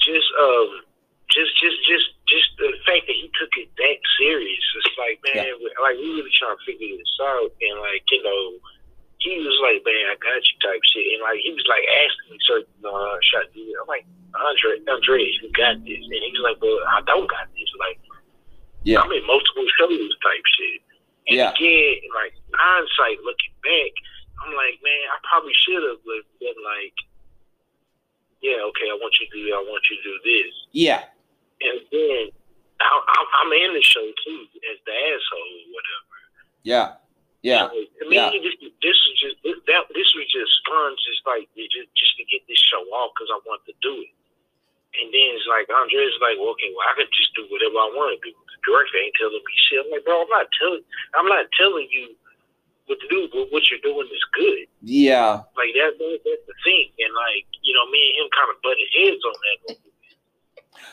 [0.00, 0.84] just um,
[1.32, 4.64] just just just just the fact that he took it that serious.
[4.80, 8.60] It's like man, like we really trying to figure this out, and like you know,
[9.24, 12.28] he was like, man, I got you type shit, and like he was like asking
[12.32, 13.48] me certain uh, shot.
[13.50, 14.04] I'm like,
[14.36, 17.70] Andre, Andre, you got this, and he was like, well, I don't got this.
[17.80, 17.96] Like
[18.84, 20.80] yeah I'm in multiple shows type shit.
[21.26, 21.50] And Yeah.
[21.56, 23.92] again, like hindsight, looking back,
[24.44, 26.96] I'm like, man, I probably should have been like,
[28.44, 30.52] yeah, okay, I want you to do, I want you to do this.
[30.72, 31.00] yeah
[31.64, 32.28] And then
[32.80, 36.16] I, I'm, I'm in the show too as the asshole or whatever.
[36.62, 36.86] yeah
[37.40, 38.28] yeah So, to me, yeah.
[38.36, 39.88] this, this was just this, that.
[39.96, 43.40] This was just fun, just like just just to get this show off because I
[43.48, 44.12] wanted to do it.
[44.94, 47.90] And then it's like Andre's like, well, okay, well, I could just do whatever I
[47.98, 48.30] want to do.
[48.30, 49.82] The director ain't telling me shit.
[49.82, 50.84] I'm like, bro, I'm not telling.
[51.18, 52.14] I'm not telling you
[52.86, 53.26] what to do.
[53.32, 54.70] But what you're doing is good.
[54.86, 56.94] yeah Like that, that that's the thing.
[57.02, 59.58] And like you know, me and him kind of butted heads on that.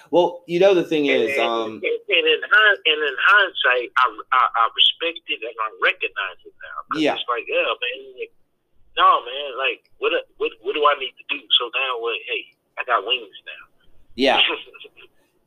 [0.09, 4.05] well you know the thing is and, um and, and in and in hindsight, I,
[4.33, 6.77] I I respect it and I recognize it now.
[6.97, 7.15] Yeah.
[7.15, 8.17] It's like, yeah, man.
[8.17, 8.33] Like,
[8.97, 9.49] no, man.
[9.57, 11.39] Like, what what what do I need to do?
[11.59, 12.19] So now, what?
[12.27, 13.70] Hey, I got wings now.
[14.15, 14.45] Yeah you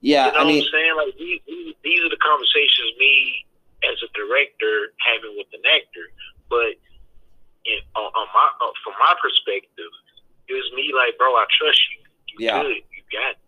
[0.00, 0.94] yeah know i mean what I'm saying?
[0.96, 3.46] Like these, these these are the conversations me
[3.84, 6.06] as a director having with an actor.
[6.48, 6.76] But
[7.64, 9.92] in, on, on my uh, from my perspective,
[10.48, 12.04] it was me like, bro, I trust you.
[12.38, 12.62] You Yeah.
[12.62, 12.76] good.
[12.76, 13.30] You got.
[13.32, 13.38] It.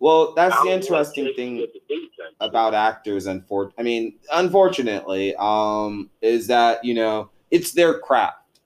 [0.00, 2.32] well that's I the interesting thing what to do, son.
[2.40, 8.60] about actors unfor- i mean unfortunately um is that you know it's their craft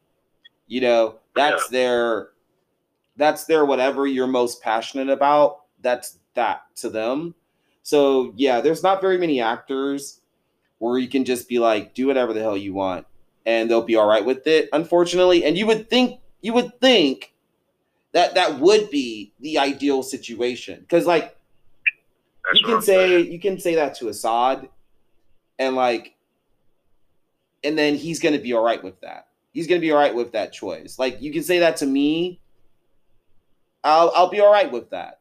[0.66, 2.30] you know that's their
[3.16, 7.34] that's their whatever you're most passionate about that's that to them
[7.82, 10.20] so yeah there's not very many actors
[10.78, 13.06] where you can just be like do whatever the hell you want
[13.46, 17.32] and they'll be all right with it unfortunately and you would think you would think
[18.16, 21.36] that that would be the ideal situation because like
[22.44, 23.32] That's you can say saying.
[23.32, 24.70] you can say that to Assad,
[25.58, 26.14] and like,
[27.62, 29.28] and then he's gonna be all right with that.
[29.52, 30.98] He's gonna be all right with that choice.
[30.98, 32.40] Like you can say that to me.
[33.84, 35.20] I'll I'll be all right with that.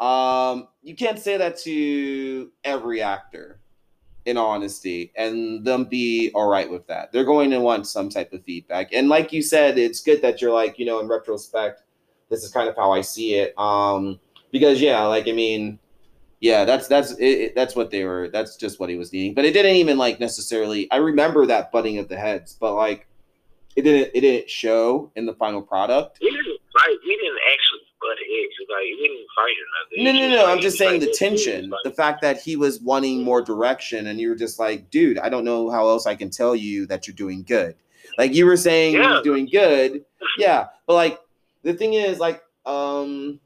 [0.00, 3.60] Um, you can't say that to every actor,
[4.24, 7.12] in honesty, and them be all right with that.
[7.12, 8.92] They're going to want some type of feedback.
[8.92, 11.82] And like you said, it's good that you're like, you know, in retrospect,
[12.28, 13.54] this is kind of how I see it.
[13.58, 14.18] Um,
[14.52, 15.78] because yeah, like I mean,
[16.40, 18.28] yeah, that's that's it, it- that's what they were.
[18.28, 19.34] That's just what he was needing.
[19.34, 20.90] But it didn't even like necessarily.
[20.90, 23.06] I remember that butting of the heads, but like
[23.76, 26.18] it didn't it didn't show in the final product.
[26.22, 26.96] We didn't fight.
[27.04, 28.54] We didn't actually butt heads.
[28.68, 30.04] Like we didn't fight or nothing.
[30.04, 30.44] No, no, no.
[30.44, 33.22] like- I'm just saying the that dude was tension, the fact that he was wanting
[33.22, 36.30] more direction, and you were just like, dude, I don't know how else I can
[36.30, 37.74] tell you that you're doing good.
[38.18, 39.14] Like you were saying, Yeah.
[39.16, 40.04] he's doing good,
[40.38, 41.20] yeah, but like
[41.62, 43.38] the thing is like um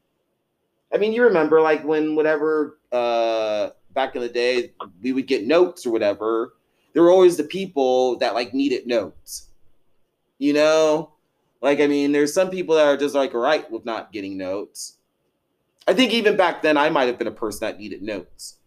[0.93, 5.45] I mean you remember like when whatever uh back in the day we would get
[5.45, 6.53] notes or whatever,
[6.93, 9.49] there were always the people that like needed notes.
[10.37, 11.11] You know?
[11.61, 14.97] Like I mean there's some people that are just like right with not getting notes.
[15.87, 18.57] I think even back then I might have been a person that needed notes.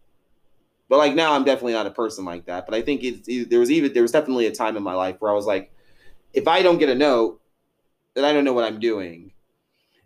[0.88, 2.66] But like now I'm definitely not a person like that.
[2.66, 5.16] But I think it, there was even there was definitely a time in my life
[5.18, 5.72] where I was like
[6.32, 7.40] if I don't get a note,
[8.14, 9.32] then I don't know what I'm doing.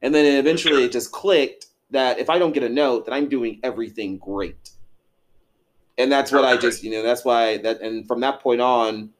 [0.02, 3.28] And then eventually it just clicked that if I don't get a note, then I'm
[3.28, 4.70] doing everything great.
[5.98, 9.10] And that's what I just, you know, that's why that, and from that point on,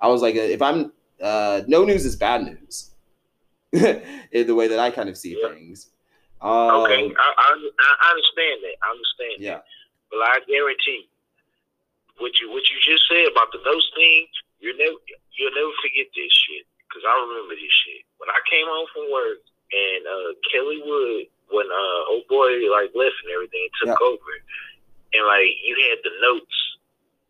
[0.00, 2.89] I was like, if I'm, uh, no news is bad news
[4.32, 5.48] in the way that I kind of see Yeah.
[5.54, 5.90] things.
[6.40, 8.76] Um, okay, I, I I understand that.
[8.80, 9.44] I understand that.
[9.44, 9.60] Yeah.
[10.10, 11.06] But I guarantee
[12.18, 14.26] what you what you just said about the those thing.
[14.60, 14.96] you never
[15.36, 16.64] you'll never forget this shit.
[16.90, 18.02] Cause I remember this shit.
[18.18, 19.38] When I came home from work
[19.70, 24.00] and uh Kelly Wood when uh old boy like left and everything took Yeah.
[24.08, 24.32] over
[25.14, 26.56] and like you had the notes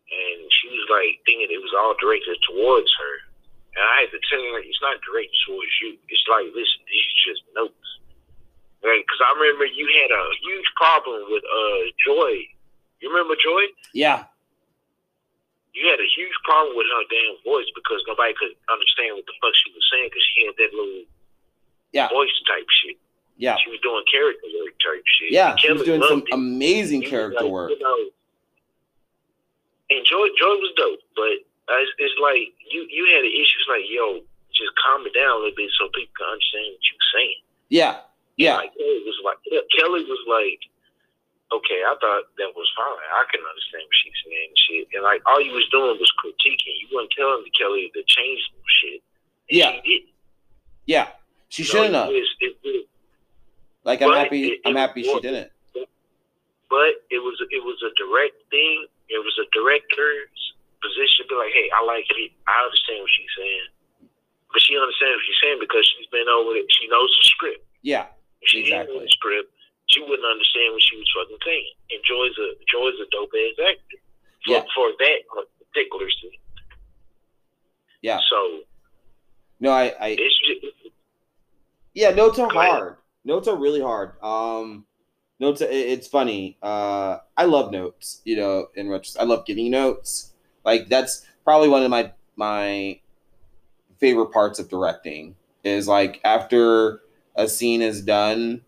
[0.07, 3.15] and she was like thinking it was all directed towards her.
[3.75, 5.95] And I had to tell her it's not directed towards you.
[6.11, 7.89] It's like listen, these are just notes.
[8.83, 12.43] Right, because I remember you had a huge problem with uh Joy.
[12.99, 13.63] You remember Joy?
[13.93, 14.25] Yeah.
[15.73, 19.33] You had a huge problem with her damn voice because nobody could understand what the
[19.39, 21.05] fuck she was saying because she had that little
[21.93, 22.09] Yeah.
[22.09, 22.97] voice type shit.
[23.37, 23.55] Yeah.
[23.63, 25.31] She was doing character work type shit.
[25.31, 25.55] Yeah.
[25.55, 26.33] She was doing some it.
[26.33, 27.69] amazing He was character like, work.
[27.71, 27.97] You know,
[29.91, 31.37] and Joy, Joy was dope, but
[31.69, 33.57] Uh, it's, it's like you you had an issue.
[33.61, 34.21] It's like, yo,
[34.53, 37.39] just calm it down a little bit so people can understand what you're saying.
[37.69, 37.93] Yeah.
[38.37, 38.57] Yeah.
[38.57, 39.39] Like Kelly was like
[39.77, 40.59] Kelly was like,
[41.53, 42.97] okay, I thought that was fine.
[43.13, 44.85] I can understand what she's saying and shit.
[44.97, 46.75] And like all you was doing was critiquing.
[46.81, 48.99] You weren't telling the Kelly to change some shit.
[49.49, 49.79] Yeah.
[49.85, 50.13] She.
[50.87, 51.07] Yeah.
[51.49, 52.07] She So shouldn't have.
[52.09, 52.87] was- it was-
[53.83, 54.57] Like I'm but happy.
[54.57, 55.51] it- I'm happy she didn't.
[56.69, 58.87] but it was it was a direct thing.
[59.09, 60.39] It was a director's
[60.81, 62.31] position to be like, hey, I like it.
[62.49, 63.67] I understand what she's saying.
[64.51, 66.67] But she understands what she's saying because she's been over it.
[66.75, 67.63] She knows the script.
[67.81, 68.11] Yeah.
[68.41, 69.53] If she didn't know the script,
[69.87, 71.71] she wouldn't understand what she was fucking saying.
[71.91, 73.99] And Joy's a Joy's a dope ass actor
[74.43, 74.63] for, Yeah.
[74.75, 75.19] for that
[75.71, 76.39] particular scene.
[78.01, 78.19] Yeah.
[78.29, 78.61] So
[79.59, 79.93] No, I.
[79.99, 80.91] I it's just,
[81.93, 82.97] Yeah, notes are hard.
[83.23, 84.21] Notes are really hard.
[84.23, 84.85] Um,
[85.39, 85.61] notes.
[85.61, 86.57] It's funny.
[86.61, 88.21] Uh, I love notes.
[88.25, 90.30] You know, in retrospect, I love giving notes.
[90.65, 92.99] Like that's probably one of my my
[93.99, 97.01] favorite parts of directing is like after
[97.35, 98.61] a scene is done,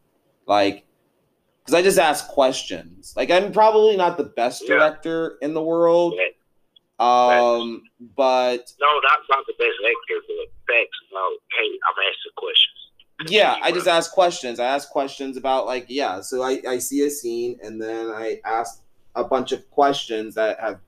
[0.48, 0.86] like
[1.64, 3.14] because I just ask questions.
[3.16, 4.76] Like I'm probably not the best Yeah.
[4.76, 6.16] director in the world.
[6.18, 6.36] Right.
[7.00, 7.84] Um,
[8.16, 13.32] but no, not not the best actor, but facts about hey, I'm asking questions.
[13.32, 17.06] yeah i just ask questions i ask questions about like yeah so I, I see
[17.06, 18.82] a scene and then i ask
[19.16, 20.80] a bunch of questions that have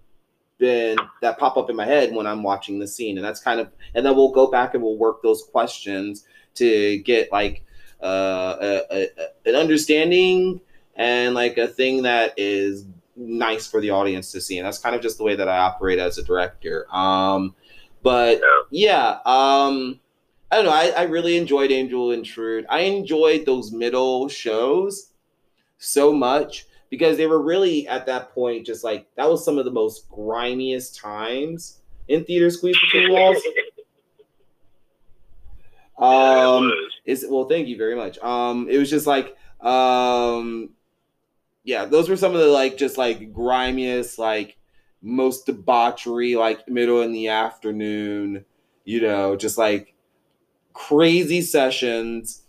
[0.57, 3.17] been that pop up in my head when i'm watching the scene.
[3.17, 6.25] And that's kind of and then we'll go back and we'll work those questions
[6.55, 7.63] to get like
[8.01, 9.09] uh, a, a,
[9.45, 10.61] an understanding
[10.95, 12.85] and like a thing that is
[13.15, 14.57] nice for the audience to see.
[14.57, 16.87] And that's kind of just the way that i operate as a director.
[16.93, 17.55] Um
[18.03, 19.99] but yeah um
[20.51, 20.71] I don't know.
[20.71, 22.65] I, I really enjoyed Angel Intrude.
[22.69, 25.11] I enjoyed those middle shows
[25.79, 26.67] so much
[26.97, 30.09] because they were really at that point just like that was some of the most
[30.09, 33.37] grimiest times in theater squeeze between walls.
[36.19, 36.93] Yeah, Um, was.
[37.05, 38.17] is well, thank you very much.
[38.19, 40.71] Um, it was just like um,
[41.63, 44.57] yeah, those were some of the like just like grimiest, like
[45.01, 48.45] most debauchery, like middle in the afternoon.
[48.85, 49.93] You know, just like
[50.73, 52.41] crazy sessions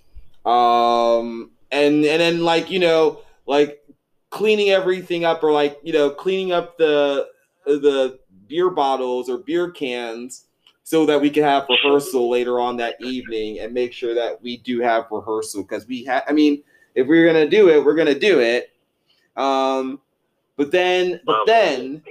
[0.44, 3.82] um and and then like you know like
[4.30, 7.28] cleaning everything up or like you know cleaning up the
[7.64, 8.18] the
[8.48, 10.46] beer bottles or beer cans
[10.84, 14.58] so that we can have rehearsal later on that evening and make sure that we
[14.58, 16.62] do have rehearsal because we have i mean
[16.94, 18.70] if we're gonna do it we're gonna do it
[19.36, 20.00] um
[20.56, 22.02] but then but Um, then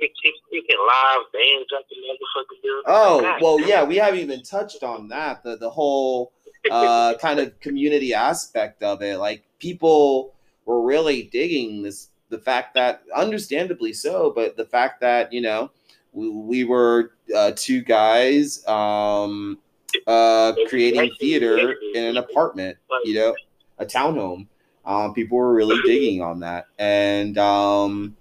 [0.87, 2.81] live bands up the motherfucking.
[2.85, 5.43] Oh well, yeah, we haven't even touched on that.
[5.43, 6.33] The the whole
[6.71, 9.17] uh, kind of community aspect of it.
[9.17, 10.34] Like people
[10.65, 15.71] were really digging this, the fact that, understandably so, but the fact that you know
[16.11, 19.59] we, we were uh, two guys um,
[20.07, 23.35] uh, creating theater in an apartment, you know,
[23.77, 24.47] a townhome.
[24.85, 28.15] Um, people were really digging on that, and um,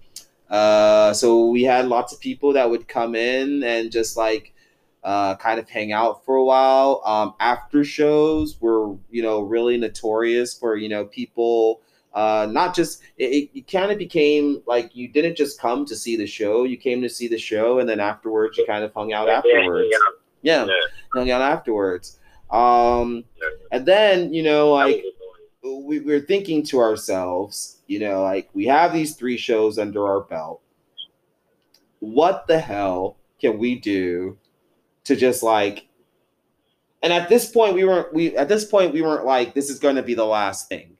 [0.49, 4.53] uh, so we had lots of people that would come in and just like
[5.03, 7.01] uh, kind of hang out for a while.
[7.05, 11.81] Um, after shows were, you know, really notorious for, you know, people
[12.15, 16.15] uh, not just it, it kind of became like you didn't just come to see
[16.15, 19.13] the show, you came to see the show, and then afterwards you kind of hung
[19.13, 19.89] out afterwards.
[20.41, 20.73] Yeah, Yeah.
[21.13, 22.19] hung out afterwards.
[22.49, 23.25] Um,
[23.71, 25.03] and then you know, like
[25.63, 30.21] we we're thinking to ourselves, you know, like we have these three shows under our
[30.21, 30.61] belt.
[31.99, 34.37] What the hell can we do
[35.03, 35.87] to just like
[37.03, 39.79] and at this point we weren't we at this point we weren't like this is
[39.79, 40.94] going to be the last thing.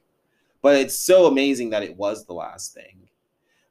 [0.66, 3.08] But it's so amazing that it was the last thing.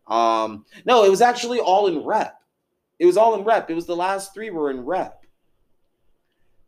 [0.06, 2.40] Um no, it was actually all in rep.
[3.00, 3.68] It was all in rep.
[3.68, 5.26] It was the last three were in rep.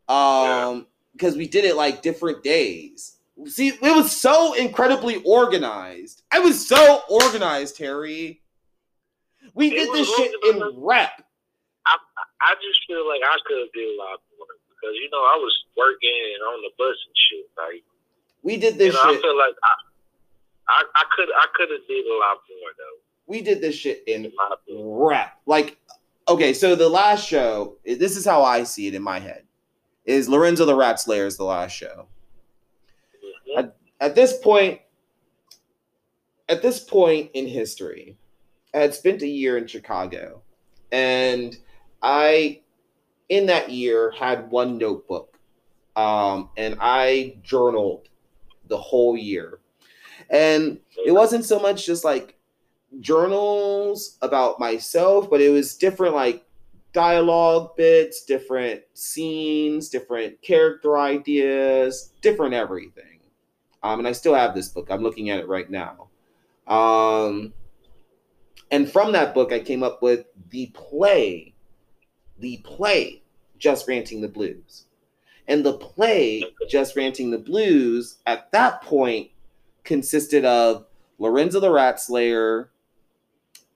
[0.09, 3.19] Um because we did it like different days.
[3.45, 6.23] See, it was so incredibly organized.
[6.29, 8.41] I was so organized, Terry.
[9.53, 11.23] We It did this shit in rep.
[11.85, 11.95] I,
[12.41, 15.39] I just feel like I could have did a lot more because you know I
[15.39, 17.45] was working and on the bus and shit.
[17.55, 17.83] Like
[18.43, 19.21] We did you this know, I shit.
[19.21, 19.86] feel like I,
[20.69, 23.01] I, I could, I could have did a lot more though.
[23.25, 24.85] We did this shit in In my opinion.
[24.87, 25.37] rep.
[25.45, 25.77] Like,
[26.27, 29.43] okay, so the last show, this is how I see it in my head.
[30.05, 32.07] Is Lorenzo the Rat Slayer is the last show.
[33.57, 33.71] Mhm.
[33.99, 34.79] At this point,
[36.47, 38.17] at this point in history,
[38.73, 40.41] I had spent a year in Chicago,
[40.91, 41.57] and
[42.01, 42.61] I,
[43.27, 45.37] in that year, had one notebook,
[45.97, 48.07] um, and I journaled
[48.67, 49.59] the whole year,
[50.29, 52.37] and it wasn't so much just like
[52.99, 56.45] journals about myself, but it was different like
[56.93, 63.19] dialogue bits, different scenes, different character ideas, different everything.
[63.83, 64.87] Um, and I still have this book.
[64.89, 66.07] I'm looking at it right now.
[66.67, 67.53] Um,
[68.71, 71.53] and from that book, I came up with the play,
[72.39, 73.21] the play,
[73.59, 74.85] Just Ranting the Blues.
[75.47, 79.29] And the play, Just Ranting the Blues, at that point
[79.87, 80.85] consisted of
[81.17, 82.69] Lorenzo the Rat Slayer,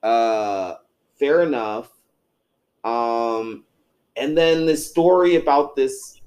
[0.02, 0.74] uh,
[1.18, 1.90] Fair Enough,
[2.84, 3.64] um,
[4.16, 6.20] and then this story about this.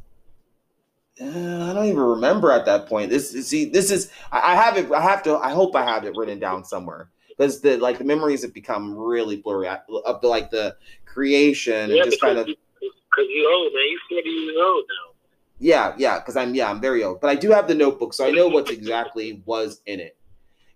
[1.21, 3.09] Uh, I don't even remember at that point.
[3.09, 4.91] This is see, this is I, I have it.
[4.91, 5.37] I have to.
[5.37, 8.97] I hope I have it written down somewhere because the like the memories have become
[8.97, 10.75] really blurry I- of the like the
[11.05, 15.14] creation Yeah, and just kind of because you old man, you forty years old now.
[15.59, 18.25] Yeah, yeah, because I'm yeah, I'm very old, but I do have the notebook, so
[18.25, 20.17] I know what exactly was in it,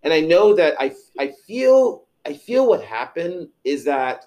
[0.03, 4.25] and I know that I I feel I feel what happened is that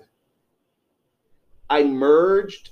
[1.71, 2.71] I merged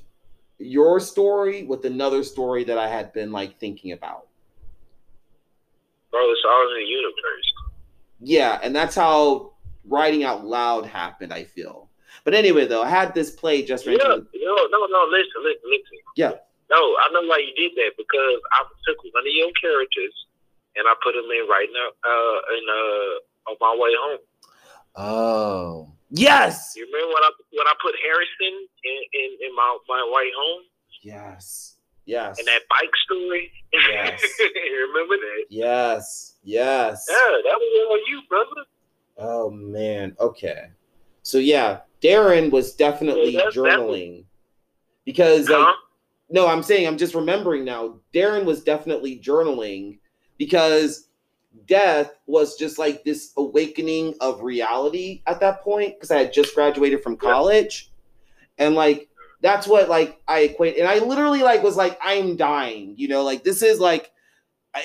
[0.59, 4.27] your story with another story that I had been like thinking about.
[6.11, 7.53] Bro, it's all in the universe.
[8.21, 9.53] Yeah, and that's how
[9.87, 11.33] writing out loud happened.
[11.33, 11.89] I feel,
[12.25, 15.07] but anyway, though, I had this play just Yeah, randomly- no, no, no.
[15.11, 15.99] Listen, listen, listen.
[16.17, 16.33] Yeah.
[16.71, 20.15] No, I know why you did that because I took one of your characters
[20.77, 24.23] and I put him in right now, uh, in uh, on my way home.
[24.97, 30.03] Oh, yes, You remember when I when I put Harrison in in, in my my
[30.13, 30.63] way home
[31.03, 33.51] yes, yes, and that bike story?
[33.73, 34.21] Yes.
[34.41, 35.45] you remember that?
[35.49, 37.07] yes, yes.
[37.09, 38.67] Yeah, that was on you, brother.
[39.19, 40.17] Oh man.
[40.21, 40.71] Okay.
[41.23, 44.25] So yeah, Darren was definitely Yeah, that's- that was- journaling
[45.05, 45.73] because like Huh?
[46.31, 47.99] No, I'm saying I'm just remembering now.
[48.15, 49.99] Darren was definitely journaling
[50.39, 51.09] because
[51.67, 56.55] death was just like this awakening of reality at that point because I had just
[56.55, 57.31] graduated from Yeah.
[57.33, 57.91] college
[58.59, 59.09] and like
[59.43, 63.25] that's what like I equate and I literally like was like I'm dying, you know,
[63.25, 64.13] like this is like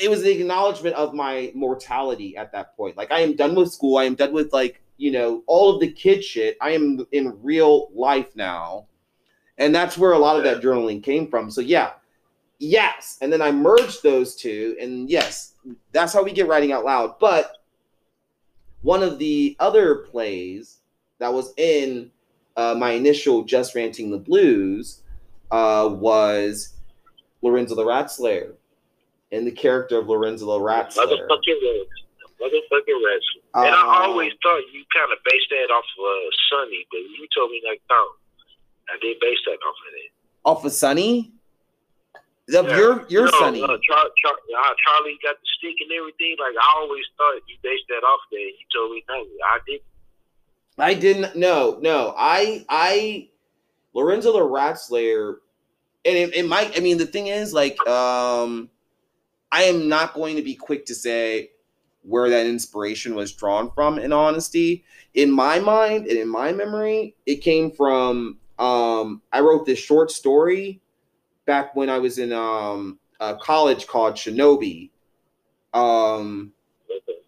[0.01, 2.97] it was the acknowledgement of my mortality at that point.
[2.97, 3.97] Like I am done with school.
[3.97, 6.57] I am done with like, you know, all of the kid shit.
[6.61, 8.87] I am in real life now.
[9.57, 11.49] And that's where a lot of that journaling came from.
[11.49, 11.91] So yeah.
[12.59, 13.17] Yes.
[13.21, 15.53] And then I merged those two and yes,
[15.91, 17.19] that's how we get writing out loud.
[17.19, 17.57] But
[18.81, 20.77] one of the other plays
[21.19, 22.11] that was in
[22.55, 25.01] uh, my initial Just Ranting the Blues
[25.51, 26.73] uh, was
[27.41, 28.53] Lorenzo the Rat Slayer
[29.31, 31.07] and the character of Lorenzo the Rat Slayer.
[31.07, 31.85] Motherfucking.
[32.41, 33.25] Motherfucking Reds.
[33.55, 36.99] And I Uh, always thought you kind of based that off of uh, Sunny, but
[36.99, 38.07] you told me like, no,
[38.89, 40.11] I did base that off of it.
[40.45, 41.31] off of Sunny.
[42.53, 42.77] Of Yeah.
[42.77, 43.61] your your no, Sunny.
[43.61, 46.35] No, Char- Char- Charlie got the stick and everything.
[46.39, 48.39] Like I always thought you based that off of there.
[48.41, 49.81] You told me no, I did.
[50.77, 51.35] I didn't.
[51.35, 52.13] No, no.
[52.15, 53.29] I I
[53.93, 55.39] Lorenzo the Rat Slayer,
[56.05, 56.77] and it, it might.
[56.77, 58.69] I mean, the thing is, like, um,
[59.51, 61.49] I am not going to be quick to say
[62.03, 63.97] where that inspiration was drawn from.
[63.97, 64.83] In honesty,
[65.15, 68.37] in my mind and in my memory, it came from.
[68.57, 70.81] Um, I wrote this short story
[71.45, 74.89] back when I was in um a college called Shinobi.
[75.73, 76.53] Um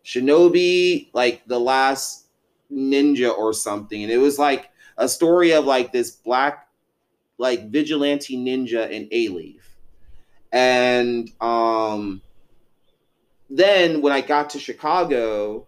[0.03, 2.27] Shinobi, like the last
[2.71, 4.03] ninja or something.
[4.03, 6.67] And it was like a story of like this black,
[7.37, 9.61] like vigilante ninja in Alief.
[10.51, 12.21] And um
[13.49, 15.67] then when I got to Chicago,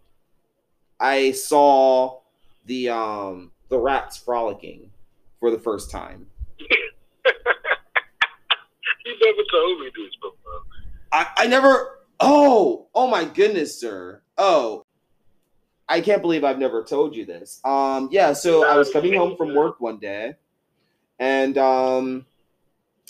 [0.99, 2.19] I saw
[2.65, 4.91] the um the rats frolicking
[5.39, 6.27] for the first time.
[9.05, 10.61] You never told me this before.
[11.11, 14.85] I, I never oh oh my goodness sir oh
[15.87, 19.37] i can't believe i've never told you this um yeah so i was coming home
[19.37, 20.33] from work one day
[21.19, 22.25] and um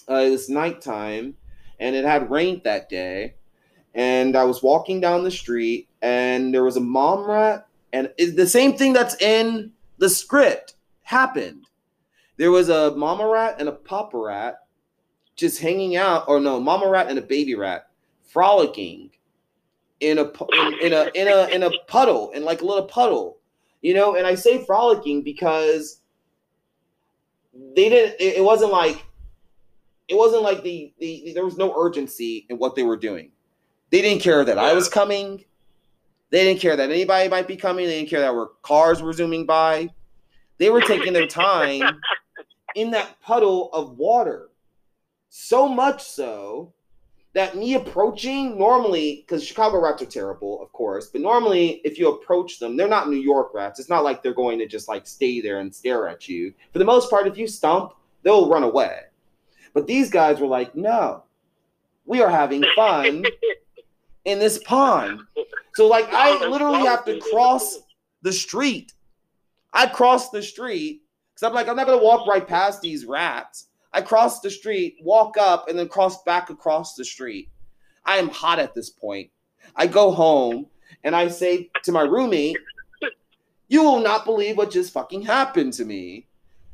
[0.09, 1.35] uh, it was nighttime
[1.79, 3.33] and it had rained that day
[3.95, 8.47] and i was walking down the street and there was a mom rat and the
[8.47, 11.65] same thing that's in the script happened
[12.39, 14.59] there was a mama rat and a papa rat
[15.35, 17.89] just hanging out or no mama rat and a baby rat
[18.23, 19.11] frolicking
[19.99, 23.39] in a in, in a in a in a puddle in like a little puddle
[23.81, 24.15] you know?
[24.15, 26.01] And i say frolicking because
[27.75, 29.05] they didn't it, it wasn't like
[30.07, 33.31] it wasn't like the, the there was no urgency in what they were doing.
[33.91, 35.45] They didn't care that i was coming.
[36.31, 37.85] They didn't care that anybody might be coming.
[37.85, 39.89] They didn't care that were cars were zooming by.
[40.57, 41.81] They were taking their time
[42.75, 44.49] in that puddle of water.
[45.29, 46.73] So much so
[47.33, 52.09] that me approaching normally because chicago rats are terrible of course but normally if you
[52.09, 53.79] approach them they're not new york rats.
[53.79, 56.53] It's not like they're going to just like stay there and stare at you.
[56.73, 57.93] For the most part if you stump
[58.23, 59.01] they'll run away.
[59.73, 61.23] But these guys were like no
[62.05, 63.23] we are having fun
[64.25, 65.21] in this pond.
[65.75, 67.79] So like i literally have to cross
[68.21, 68.93] the street.
[69.71, 71.03] I cross the street
[71.39, 74.49] because i'm like i'm not going to walk right past these rats I cross the
[74.49, 77.49] street, walk up, and then cross back across the street.
[78.05, 79.31] I am hot at this point.
[79.75, 80.67] I go home
[81.03, 82.57] and I say to my roommate,
[83.67, 86.27] You will not believe what just fucking happened to me.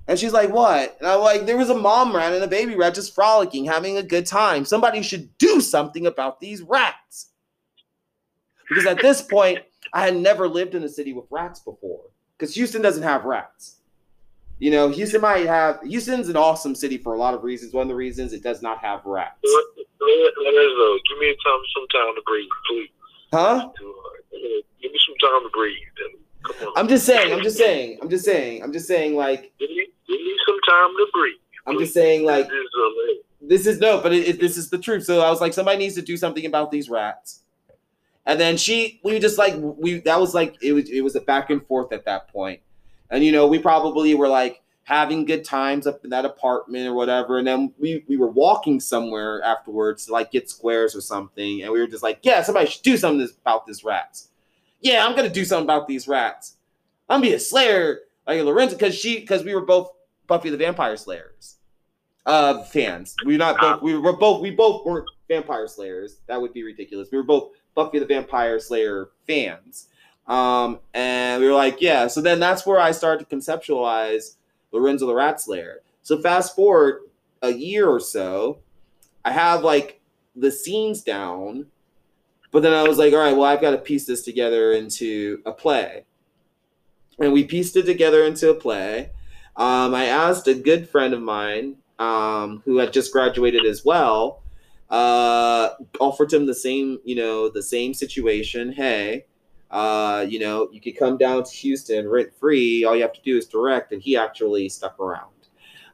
[0.08, 0.98] And she's like, What?
[1.00, 3.98] And I'm like, There was a mom rat and a baby rat just frolicking, having
[3.98, 4.66] a good time.
[4.66, 7.32] Somebody should do something about these rats.
[8.68, 9.60] Because at this point,
[9.94, 12.02] I had never lived in a city with rats before.
[12.38, 13.75] Because Houston doesn't have rats.
[14.60, 17.74] You know, Houston might have Houston's an awesome city for a lot of reasons.
[17.74, 19.38] One of the reasons it does not have rats.
[19.44, 22.90] Lorenzo, give me some some time to breathe, please.
[23.34, 23.70] Huh?
[24.82, 25.78] Give me some time to breathe.
[26.44, 26.74] Come on.
[26.78, 29.88] I'm just saying, I'm just saying, I'm just saying, I'm just saying, like, Give me,
[30.08, 31.36] give me some time to breathe.
[31.66, 33.14] I'm just saying, like, This is, uh,
[33.48, 35.06] this is no, but it, it, this is the truth.
[35.06, 37.42] So I was like, somebody needs to do something about these rats.
[38.26, 41.22] And then she, we just like, we that was like, it was, it was a
[41.22, 42.62] back and forth at that point.
[43.10, 46.94] And you know, we probably were like having good times up in that apartment or
[46.94, 47.38] whatever.
[47.38, 51.62] And then we we were walking somewhere afterwards to like get squares or something.
[51.62, 54.30] And we were just like, yeah, somebody should do something about this rats.
[54.82, 56.58] Yeah, I'm gonna do something about these rats.
[57.10, 59.92] I'm gonna be a slayer like Lorenzo because she because we were both
[60.28, 61.58] Buffy the Vampire Slayers
[62.26, 63.16] uh fans.
[63.26, 66.18] We were not both we were both we both weren't vampire slayers.
[66.28, 67.10] That would be ridiculous.
[67.12, 69.88] We were both Buffy the Vampire Slayer fans.
[70.28, 72.08] Um, and we were like, yeah.
[72.08, 74.36] So then that's where I started to conceptualize
[74.72, 75.82] Lorenzo the Rat Slayer.
[76.02, 77.02] So fast forward
[77.42, 78.60] a year or so,
[79.24, 80.02] I have like
[80.36, 81.68] the scenes down,
[82.52, 85.42] but then I was like, all right, well, I've got to piece this together into
[85.46, 86.06] a play.
[87.20, 89.12] And we pieced it together into a play.
[89.56, 94.44] Um, I asked a good friend of mine um, who had just graduated as well,
[94.90, 95.70] uh,
[96.00, 98.74] offered him the same, you know, the same situation.
[98.74, 99.26] Hey,
[99.72, 102.84] uh, you know, you could come down to Houston rent free.
[102.86, 105.30] All you have to do is direct, and he actually stuck around.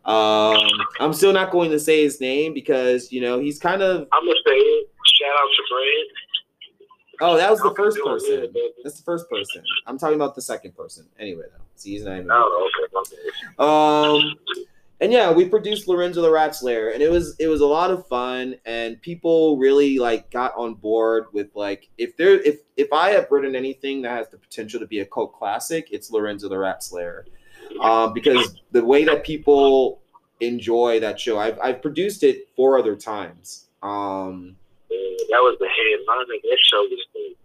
[0.04, 0.58] Um,
[1.00, 4.08] I'm still not going to say his name because you know he's kind of.
[4.12, 4.90] I'm gonna say it.
[5.16, 6.06] Shout out to Brad.
[7.24, 8.52] Oh, that was the first person.
[8.52, 8.74] baby.
[8.84, 9.64] That's the first person.
[9.86, 11.06] I'm talking about the second person.
[11.20, 12.30] Anyway, though, see, he's not even.
[12.32, 13.16] Oh, okay.
[13.58, 13.64] bad.
[13.64, 14.36] Um,
[15.02, 17.90] and yeah, we produced Lorenzo the Rat Slayer, and it was it was a lot
[17.90, 22.94] of fun, and people really like got on board with like if there if if
[22.94, 26.48] I have written anything that has the potential to be a cult classic, it's Lorenzo
[26.50, 27.26] the Rat Slayer,
[27.82, 30.02] um, because the way that people
[30.40, 33.70] enjoy that show, I've I've produced it four other times.
[33.82, 34.56] Um,
[34.90, 36.28] that was the headline.
[36.28, 37.36] That show was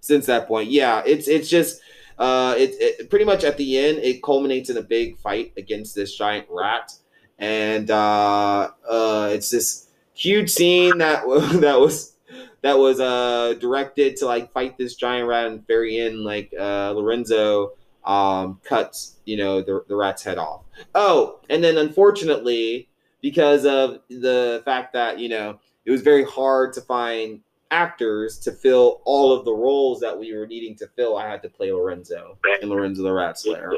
[0.00, 0.70] since that point.
[0.70, 1.82] Yeah, it's it's just
[2.18, 5.94] uh it, it pretty much at the end it culminates in a big fight against
[5.94, 6.92] this giant rat
[7.38, 11.22] and uh uh it's this huge scene that
[11.60, 12.16] that was
[12.62, 16.92] that was uh directed to like fight this giant rat and very end like uh
[16.92, 17.72] Lorenzo
[18.04, 20.62] um cuts you know the, the rat's head off.
[20.94, 22.88] Oh, and then unfortunately
[23.20, 27.40] because of the fact that you know it was very hard to find
[27.72, 31.16] actors to fill all of the roles that we were needing to fill.
[31.16, 33.72] I had to play Lorenzo and Lorenzo the Rat Slayer,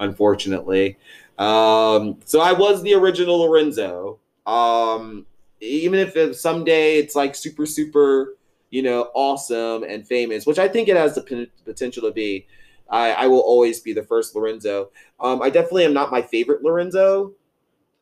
[0.00, 0.96] unfortunately.
[1.38, 4.20] Um, so I was the original Lorenzo.
[4.46, 5.26] Um,
[5.60, 8.36] even if it, someday it's like super, super,
[8.70, 12.46] you know, awesome and famous, which I think it has the p- potential to be.
[12.88, 14.90] I, I will always be the first Lorenzo.
[15.18, 17.32] Um, I definitely am not my favorite Lorenzo.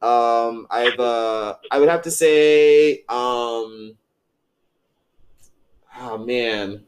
[0.03, 3.97] Um, I've uh, I would have to say, um,
[5.99, 6.84] oh man,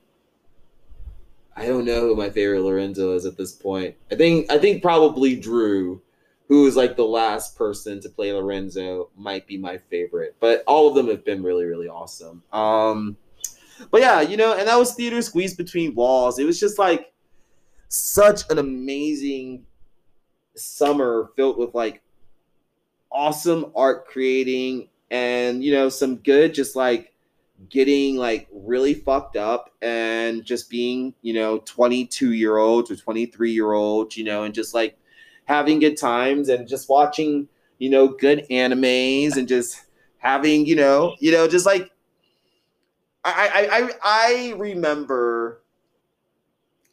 [1.57, 3.97] I don't know who my favorite Lorenzo is at this point.
[4.11, 6.03] I think I think probably Drew,
[6.49, 10.37] who is like the last person to play Lorenzo, might be my favorite.
[10.41, 12.43] But all of them have been really really awesome.
[12.53, 13.17] Um,
[13.91, 16.39] but yeah, you know, and that was theater squeezed between walls.
[16.39, 17.13] It was just like
[17.89, 19.67] such an amazing
[20.57, 22.03] summer filled with like
[23.11, 27.14] awesome art creating and you know some good just like
[27.69, 33.53] getting like really fucked up and just being you know 22 year olds or 23
[33.53, 34.99] year olds you know and just like
[35.45, 37.49] having good times and just watching
[37.79, 39.85] you know good animes and just
[40.19, 41.91] having you know you know just like
[43.25, 45.63] i i i, I remember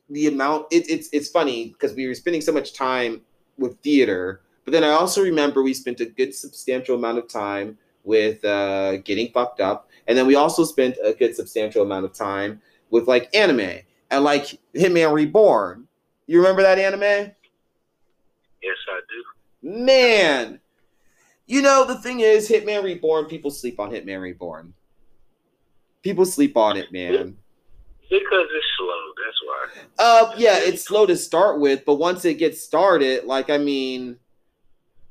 [0.10, 3.22] the amount it, it's it's funny because we were spending so much time
[3.58, 7.78] with theater but then I also remember we spent a good substantial amount of time
[8.04, 12.12] with uh, getting fucked up, and then we also spent a good substantial amount of
[12.12, 15.88] time with like anime and like Hitman Reborn.
[16.28, 17.32] You remember that anime?
[18.62, 19.70] Yes, I do.
[19.86, 20.60] Man,
[21.46, 23.24] you know the thing is, Hitman Reborn.
[23.24, 24.74] People sleep on Hitman Reborn.
[26.04, 27.38] People sleep on it, man.
[28.10, 29.14] Because it's slow.
[29.24, 29.70] That's why.
[29.98, 34.18] Uh, yeah, it's slow to start with, but once it gets started, like I mean,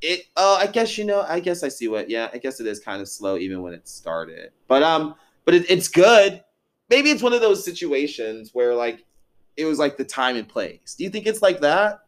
[0.03, 0.27] it.
[0.37, 1.23] Uh, I guess you know.
[1.23, 2.11] I guess I see what.
[2.11, 4.51] Yeah, I guess it is kind of slow even when it started.
[4.69, 6.43] But um, but it, it's good.
[6.89, 9.05] Maybe it's one of those situations where like
[9.57, 10.95] it was like the time and place.
[10.97, 12.01] Do you think it's like that?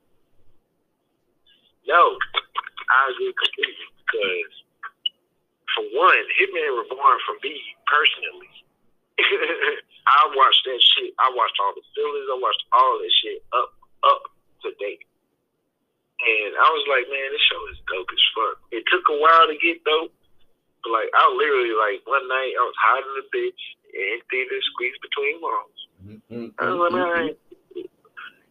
[1.86, 2.16] No,
[2.90, 4.52] I agree completely because
[5.74, 8.52] for one, Hitman Reborn for me personally,
[10.06, 11.12] I watched that shit.
[11.18, 12.28] I watched all the fillers.
[12.30, 13.72] I watched all that shit up
[14.04, 14.22] up
[14.62, 15.04] to date.
[16.22, 18.56] And I was like, man, this show is dope as fuck.
[18.70, 20.14] It took a while to get dope.
[20.86, 23.62] But like I literally like one night I was hiding the bitch
[23.94, 25.80] in theater squeezed between walls.
[26.02, 26.58] Mm-hmm.
[26.58, 27.24] I was like, man,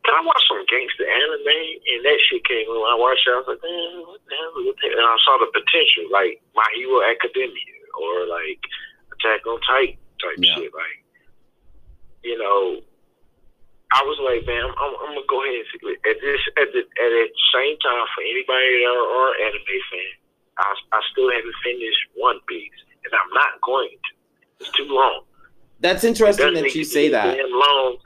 [0.04, 1.60] can I watch some gangster anime?
[1.92, 2.88] And that shit came on.
[2.88, 4.96] I watched it, I was like, man, what the hell is this?
[4.96, 8.60] And I saw the potential, like My Hero Academia or like
[9.16, 10.56] Attack on Titan type Yeah.
[10.56, 10.72] shit.
[10.72, 11.00] Like,
[12.24, 12.80] you know,
[13.92, 15.68] I was like, man, I'm, I'm, I'm gonna go ahead and.
[16.08, 20.12] At this, at the, at the same time, for anybody that are, anime fan,
[20.58, 24.12] I, I still haven't finished One Piece, and I'm not going to.
[24.64, 25.24] It's too long.
[25.80, 27.36] That's interesting that you say that.
[27.36, 27.98] Damn long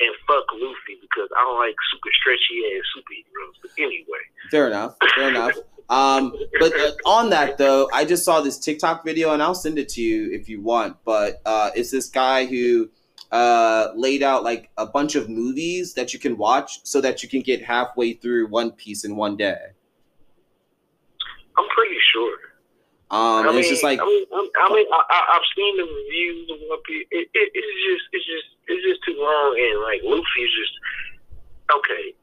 [0.00, 3.56] and fuck Luffy because I don't like super stretchy ass superheroes.
[3.62, 4.96] But anyway, Fair enough.
[5.14, 5.54] Fair enough.
[5.90, 9.78] Um, but uh, on that though, I just saw this TikTok video, and I'll send
[9.78, 10.96] it to you if you want.
[11.04, 12.90] But uh, it's this guy who
[13.32, 17.28] uh, laid out like a bunch of movies that you can watch, so that you
[17.28, 19.58] can get halfway through One Piece in one day.
[21.56, 22.36] I'm pretty sure.
[23.10, 25.76] Um, I mean, it's just like I mean, I'm- I mean, I, I, I've seen
[25.76, 27.06] the reviews of One Piece.
[27.10, 30.74] It, it, it's just, it's just, it's just too long, and like Luffy's just
[31.72, 32.14] okay.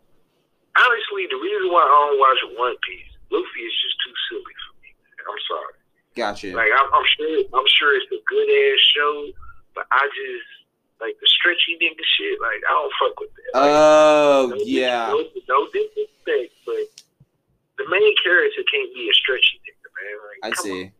[0.78, 4.74] Honestly, the reason why I don't watch One Piece, Luffy is just too silly for
[4.84, 4.90] me.
[5.26, 5.76] I'm sorry.
[6.16, 6.48] gotcha.
[6.56, 9.14] Like I'm, I'm sure, I'm sure it's a good ass show,
[9.74, 10.48] but I just
[11.02, 12.40] like the stretchy nigga shit.
[12.42, 13.60] Like I don't fuck with that.
[13.60, 16.86] Like, Oh no, yeah, no, no disrespect, but
[17.78, 20.16] the main character can't be a stretchy nigga, man.
[20.28, 20.72] Like, I see.
[20.72, 20.92] on,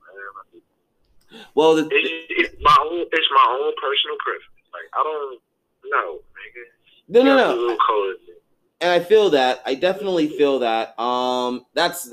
[1.32, 1.42] man.
[1.56, 3.06] well the, It's, it's my own.
[3.12, 4.68] It's my own personal preference.
[4.74, 5.40] Like I don't
[5.92, 6.64] know, nigga.
[7.10, 7.48] no no You no.
[7.48, 8.86] A little colder than that.
[8.86, 9.62] and I feel that.
[9.66, 11.00] I definitely feel that.
[11.00, 12.12] Um, that's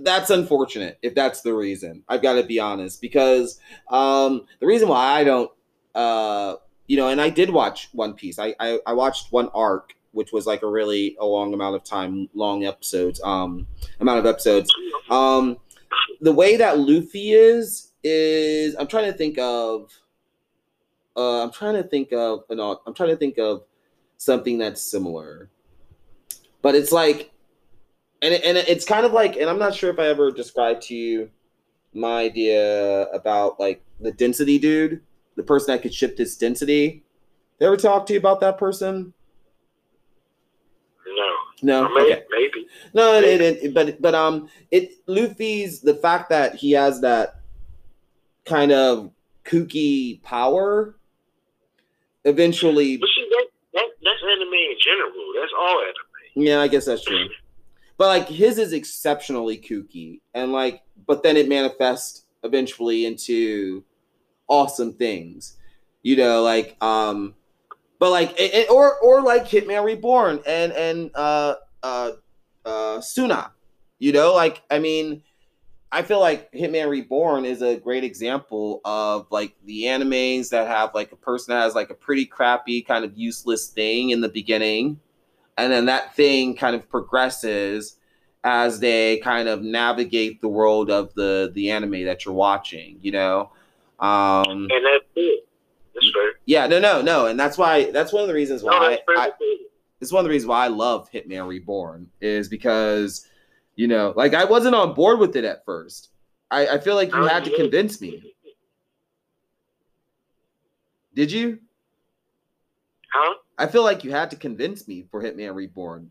[0.00, 2.02] that's unfortunate if that's the reason.
[2.08, 5.50] I've got to be honest because um, the reason why I don't,
[5.94, 6.56] uh,
[6.92, 8.38] you know, and I did watch One Piece.
[8.38, 11.84] I, I I watched one arc, which was like a really a long amount of
[11.84, 13.66] time, long episodes, um,
[14.00, 14.70] amount of episodes.
[15.08, 15.56] Um,
[16.20, 19.90] the way that Luffy is is I'm trying to think of.
[21.16, 22.60] Uh, I'm trying to think of an.
[22.60, 23.64] I'm trying to think of
[24.18, 25.48] something that's similar
[26.62, 27.32] but it's like
[28.22, 30.94] and and it's kind of like and i'm not sure if i ever described to
[30.94, 31.28] you
[31.92, 35.00] my idea about like the density dude
[35.36, 37.02] the person that could shift his density
[37.58, 39.12] they ever talk to you about that person
[41.06, 41.32] No.
[41.64, 42.22] No, mean, okay.
[42.30, 42.66] maybe.
[42.92, 47.36] No, it, it, it, but but um, it Luffy's the fact that he has that
[48.44, 49.12] kind of
[49.44, 50.96] kooky power.
[52.24, 55.12] Eventually, But see, that, that that's anime in general.
[55.40, 56.46] That's all anime.
[56.46, 57.28] yeah, I guess that's true.
[57.96, 63.84] But like his is exceptionally kooky, and like, but then it manifests eventually into
[64.52, 65.58] awesome things,
[66.04, 67.34] you know, like um,
[67.98, 72.12] but like it, it- or or like Hitman Reborn and and uh uh
[72.64, 73.50] uh Tsuna,
[73.98, 75.22] you know, like I mean,
[75.90, 80.94] I feel like Hitman Reborn is a great example of like the animes that have
[80.94, 84.28] like a person that has like a pretty crappy kind of useless thing in the
[84.30, 85.00] beginning,
[85.58, 87.96] and then that thing kind of progresses
[88.44, 92.98] as they kind of navigate the world of the the anime that you're watching.
[93.02, 93.52] You know,
[94.02, 95.48] um, And that's it.
[95.94, 96.32] That's fair.
[96.46, 99.18] yeah, no, no, no, and that's why that's one of the reasons why fair.
[99.18, 99.30] I,
[100.00, 103.28] it's one of the reasons why I love Hitman Reborn is because,
[103.76, 106.10] you know, like I wasn't on board with it at first.
[106.50, 108.34] I, I feel like you had to convince me.
[111.14, 111.58] Did you?
[113.14, 113.34] Huh?
[113.58, 116.10] I feel like you had to convince me for Hitman Reborn.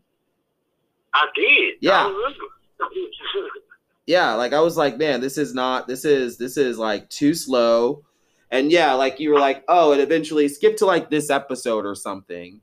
[1.12, 1.74] I did.
[1.80, 2.06] Yeah.
[2.06, 2.32] I.
[4.06, 7.34] Yeah, like I was like, man, this is not this is this is like too
[7.34, 8.04] slow.
[8.50, 11.94] And yeah, like you were like, oh, it eventually skipped to like this episode or
[11.94, 12.60] something.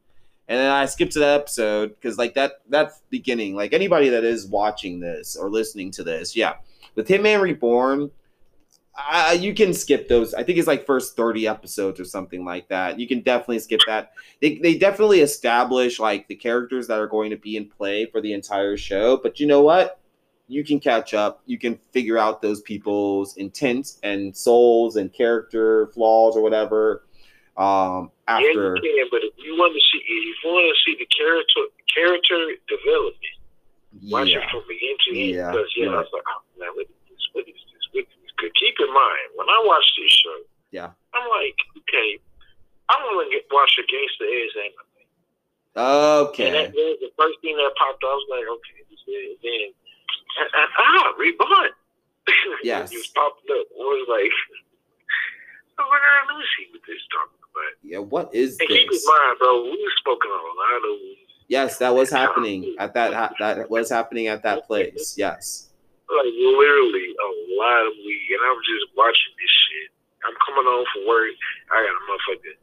[0.48, 3.56] And then I skipped to that episode because like that that's beginning.
[3.56, 6.56] Like anybody that is watching this or listening to this, yeah.
[6.96, 8.12] With Hitman Reborn,
[8.98, 10.34] uh, you can skip those.
[10.34, 13.00] I think it's like first 30 episodes or something like that.
[13.00, 14.12] You can definitely skip that.
[14.42, 18.20] They, they definitely establish like the characters that are going to be in play for
[18.20, 19.18] the entire show.
[19.18, 19.99] But you know what?
[20.50, 21.42] You can catch up.
[21.46, 27.06] You can figure out those people's intents and souls and character flaws or whatever.
[27.56, 30.98] Um, Yeah, you can, but if you want to see, if you want to see
[30.98, 31.62] the character
[31.94, 33.36] character development,
[34.10, 35.30] watch yeah, it from beginning to end.
[35.38, 37.22] Yeah, Because yeah, you're I was like, oh man, what is this?
[37.38, 37.84] What is this?
[37.94, 38.32] What is this?
[38.42, 40.40] 'Cause keep in mind, when I watch this show,
[40.74, 40.90] Yeah.
[41.14, 42.18] I'm like, okay,
[42.90, 44.90] I want to watch a gangster ass anime.
[45.78, 46.50] And okay.
[46.50, 49.70] that, that, the first thing that popped up, I was like, okay, this is then
[50.78, 51.72] ah, reborn.
[52.64, 52.92] Yes.
[52.92, 53.66] it just popped up.
[53.74, 54.32] I was like,
[55.80, 57.74] my god, let me see what this is talking about.
[57.82, 60.96] Yeah, what is And keep in mind, bro, we've spoken on a lot of
[61.50, 65.18] Yes, that was happening at that ha- that was happening at that place.
[65.18, 65.74] Yes.
[66.06, 69.90] like literally a lot of weed, and I'm just watching this shit.
[70.30, 71.34] I'm coming home from work.
[71.74, 72.54] I got a motherfucker.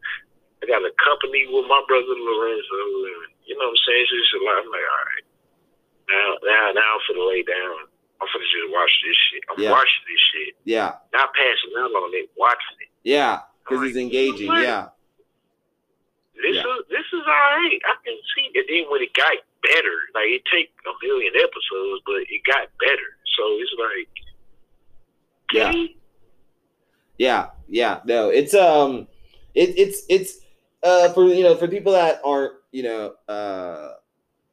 [0.62, 2.78] I got a company with my brother Lorenzo,
[3.10, 4.06] and you know what I'm saying?
[4.06, 4.62] It's just a lot.
[4.62, 5.25] I'm like, all right,
[6.08, 7.88] now, now, now I'm finna lay down.
[8.20, 9.42] I'm finna just watch this shit.
[9.50, 9.70] I'm Yeah.
[9.72, 10.92] watching this shit, Yeah.
[11.12, 12.88] not passing out on it, watching it.
[13.04, 13.40] Yeah.
[13.64, 14.48] Because I'm it's engaging.
[14.48, 14.62] what?
[14.62, 14.88] Yeah.
[16.36, 16.60] This Yeah.
[16.62, 17.80] is this is all right.
[17.84, 18.50] I can see.
[18.54, 22.68] And then when it got better, like it take a million episodes, but it got
[22.78, 23.10] better.
[23.36, 24.08] So it's like,
[25.52, 25.72] Yeah.
[27.18, 29.08] Yeah, yeah, no, it's um,
[29.54, 30.38] it, it's it's
[30.82, 33.94] uh for you know for people that aren't you know uh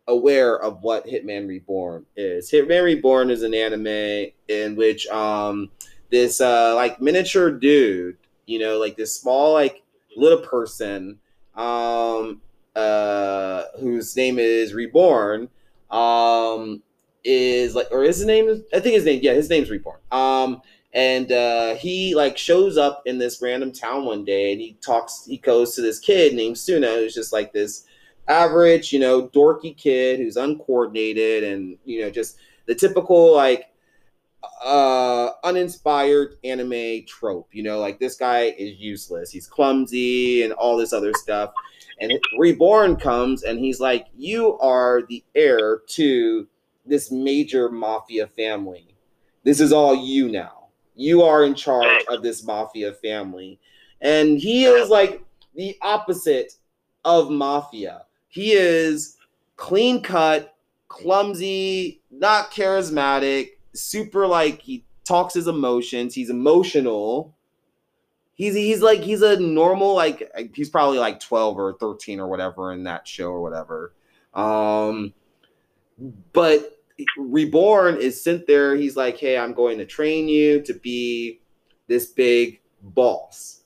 [0.07, 2.51] aware of what Hitman Reborn is.
[2.51, 5.69] Hitman Reborn is an anime in which um
[6.09, 9.81] this uh like miniature dude, you know, like this small like
[10.15, 11.19] little person
[11.55, 12.41] um
[12.75, 15.49] uh whose name is Reborn
[15.91, 16.81] um
[17.23, 20.61] is like or his name is I think his name yeah his name's Reborn um
[20.93, 25.25] and uh, he like shows up in this random town one day and he talks
[25.25, 27.85] he goes to this kid named Tsuna who's just like this
[28.27, 32.37] average you know dorky kid who's uncoordinated and you know just
[32.67, 33.65] the typical like
[34.63, 39.31] uh uninspired anime trope you know like this guy is useless.
[39.31, 41.53] He's clumsy and all this other stuff.
[41.99, 46.47] And reborn comes and he's like you are the heir to
[46.85, 48.95] this major mafia family.
[49.43, 50.67] This is all you now.
[50.95, 53.59] You are in charge of this mafia family.
[54.01, 55.23] And he is like
[55.55, 56.53] the opposite
[57.05, 59.17] of mafia he is
[59.57, 60.55] clean cut
[60.87, 67.35] clumsy not charismatic super like he talks his emotions he's emotional.
[68.35, 72.73] He's he's like he's a normal like he's probably like 12 or 13 or whatever
[72.73, 73.93] in that show or whatever.
[74.33, 75.13] Um
[76.33, 76.79] but
[77.17, 81.39] reborn is sent there he's like hey i'm going to train you to be
[81.87, 83.61] this big boss.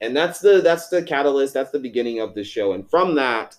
[0.00, 2.72] And that's the that's the catalyst that's the beginning of the show.
[2.72, 3.56] And from that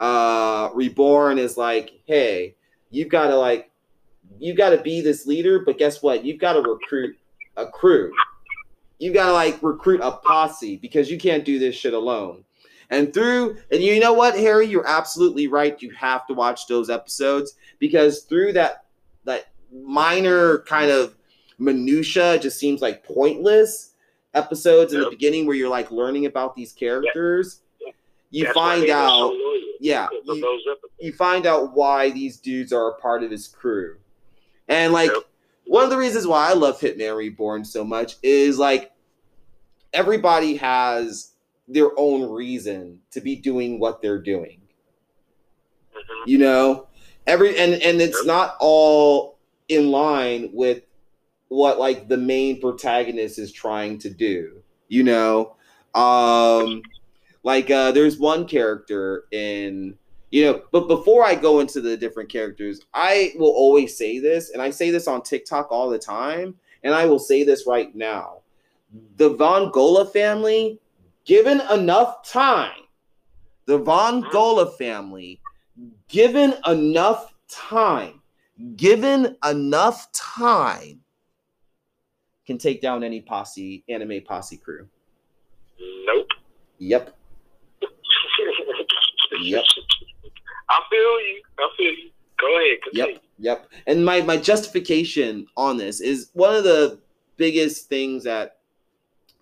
[0.00, 2.54] uh reborn is like hey
[2.90, 3.70] you've got to like
[4.38, 6.24] you got to be this leader but guess what?
[6.24, 7.16] You've got to recruit
[7.56, 8.12] a crew.
[8.98, 12.44] You got to like recruit a posse because you can't do this shit alone.
[12.90, 15.80] And through, and you know what, Harry, you're absolutely right.
[15.80, 18.84] You have to watch those episodes because through that
[19.24, 21.14] that minor kind of
[21.58, 23.94] minutia, just seems like pointless
[24.34, 27.60] episodes in the beginning where you're like learning about these characters.
[28.30, 29.32] You That's find they were so out,
[29.80, 30.60] yeah, you-
[31.00, 33.96] you find out why these dudes are a part of his crew.
[34.68, 35.24] And like Yep.
[35.66, 38.92] one of the reasons why I love Hitman Reborn so much is like
[39.92, 41.32] everybody has
[41.66, 44.60] their own reason to be doing what they're doing.
[45.94, 46.26] Mhm.
[46.26, 46.86] You know?
[47.26, 48.26] Every and and it's Yep.
[48.26, 49.38] not all
[49.68, 50.82] in line with
[51.48, 54.62] what like the main protagonist is trying to do.
[54.88, 55.56] You know?
[55.94, 56.82] Um
[57.42, 59.96] like uh there's one character in
[60.30, 64.50] you know but before i go into the different characters i will always say this
[64.50, 66.54] and i say this on tiktok all the time
[66.84, 68.38] and i will say this right now.
[69.18, 70.80] The Vongola family
[71.24, 72.72] given enough time
[73.66, 75.40] the Vongola family
[76.08, 78.20] given enough time
[78.74, 81.00] given enough time
[82.46, 84.88] can take down any posse anime posse crew.
[85.78, 86.26] Nope.
[86.78, 87.16] yep
[89.42, 89.64] Yep.
[90.68, 91.42] I feel you.
[91.58, 92.10] I feel you.
[92.40, 92.78] Go ahead.
[92.82, 93.12] Continue.
[93.12, 93.70] Yep, yep.
[93.86, 97.00] And my my justification on this is one of the
[97.36, 98.58] biggest things that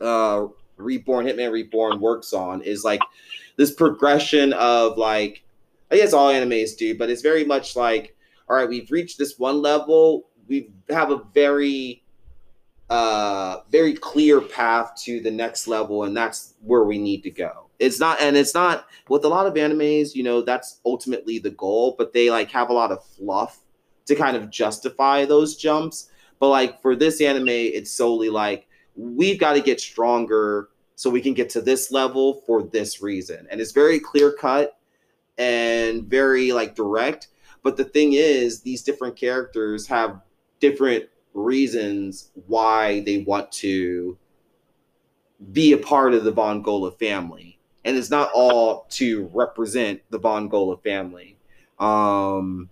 [0.01, 3.01] uh Reborn Hitman Reborn works on is like
[3.57, 5.45] this progression of like
[5.91, 8.17] I guess all animes do, but it's very much like
[8.49, 12.03] all right, we've reached this one level, we have a very
[12.91, 17.68] uh very clear path to the next level and that's where we need to go.
[17.79, 21.51] It's not and it's not with a lot of animes, you know, that's ultimately the
[21.51, 23.61] goal, but they like have a lot of fluff
[24.07, 26.11] to kind of justify those jumps.
[26.41, 31.21] But like for this anime, it's solely like we've got to get stronger so we
[31.21, 33.47] can get to this level for this reason.
[33.51, 34.79] And it's very clear cut
[35.37, 37.29] and very like direct.
[37.63, 40.21] But the thing is, these different characters have
[40.59, 44.19] different reasons why they want to
[45.53, 47.58] be a part of the Vongola family.
[47.85, 51.37] And it's not all to represent the Vongola family.
[51.79, 52.69] Um,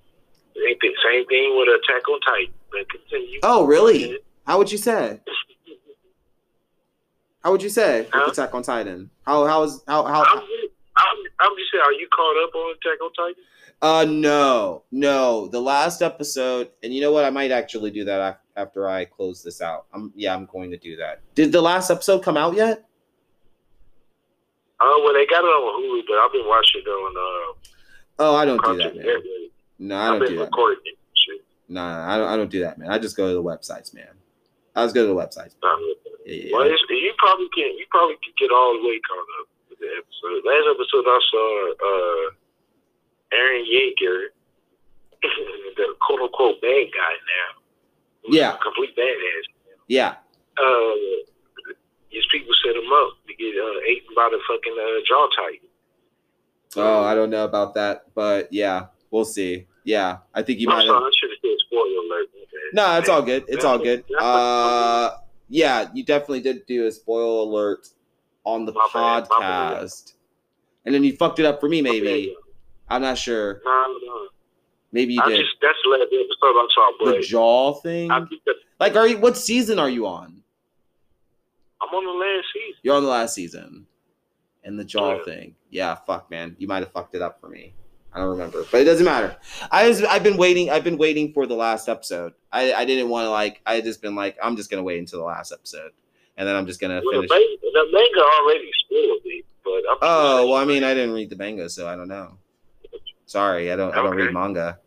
[0.54, 2.54] Same thing, same thing with Attack on Titan.
[2.70, 3.38] But continue.
[3.42, 4.18] oh, really?
[4.46, 5.20] How would you say?
[7.42, 8.30] How would you say with Huh?
[8.30, 9.10] Attack on Titan?
[9.24, 10.22] How how is how how?
[10.24, 13.42] I'm, just- I'm, I'm just saying, are you caught up on Attack on Titan?
[13.82, 15.46] Uh, no, no.
[15.48, 17.24] The last episode, and you know what?
[17.24, 19.86] I might actually do that after I close this out.
[19.92, 21.20] I'm yeah, I'm going to do that.
[21.34, 22.84] Did the last episode come out yet?
[24.80, 27.54] Uh, well, they got it on Hulu, but I've been watching it on uh,
[28.18, 29.22] Oh, I don't do that, man.
[29.78, 30.34] No, I don't do that.
[30.34, 30.44] Man.
[30.44, 30.96] recording it.
[31.28, 32.28] and No, no, I don't.
[32.28, 32.90] I don't do that, man.
[32.90, 34.08] I just go to the websites, man.
[34.74, 35.54] I just go to the websites.
[35.62, 35.80] Um,
[36.24, 37.76] Yeah, Well, it's, you probably can.
[37.76, 40.44] You probably can get all the way caught up with the episode.
[40.44, 42.26] Last episode I saw, uh,
[43.36, 44.18] Eren Yeager,
[45.76, 47.62] the quote unquote bad guy now.
[48.28, 48.56] Yeah.
[48.62, 49.46] complete badass.
[49.88, 50.16] yeah.
[50.58, 50.94] Uh,
[52.10, 55.68] his people set him up to get uh, eaten by the fucking uh, jaw titan.
[56.76, 59.66] Oh, I don't know about that, but yeah, we'll see.
[59.84, 61.04] Yeah, I think you might sorry.
[61.04, 62.26] I should have said spoiler alert.
[62.72, 63.44] No, it's all good.
[63.48, 64.04] It's all good.
[64.08, 64.18] Yeah.
[64.18, 65.16] Uh,
[65.48, 67.88] yeah, you definitely did do a spoiler alert
[68.44, 69.78] on the My bad, bad.
[69.78, 70.14] podcast,
[70.84, 71.82] and then you fucked it up for me.
[71.82, 72.36] Maybe
[72.88, 73.60] I'm not sure.
[73.64, 74.28] No, no.
[74.92, 78.10] Maybe you I did just that's the last episode I saw, the jaw thing.
[78.80, 79.18] Like, are you?
[79.18, 80.42] What season are you on?
[81.82, 82.80] I'm on the last season.
[82.82, 83.86] You're on the last season,
[84.64, 85.24] and the jaw Yeah.
[85.24, 85.54] thing.
[85.70, 87.74] Yeah, fuck, man, you might have fucked it up for me.
[88.14, 89.36] I don't remember, but it doesn't matter.
[89.70, 90.70] I was, I've been waiting.
[90.70, 92.32] I've been waiting for the last episode.
[92.50, 93.60] I, I didn't want to like.
[93.66, 95.90] I just been like, I'm just gonna wait until the last episode,
[96.38, 97.28] and then I'm just gonna Well, finish.
[97.28, 101.12] the, manga, the manga already spoiled me, but I'm Oh well, I mean, I didn't
[101.14, 102.38] read the manga, so I don't know.
[103.26, 103.92] Sorry, I don't.
[103.92, 104.78] I don't read manga.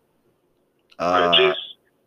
[0.97, 1.59] Uh, just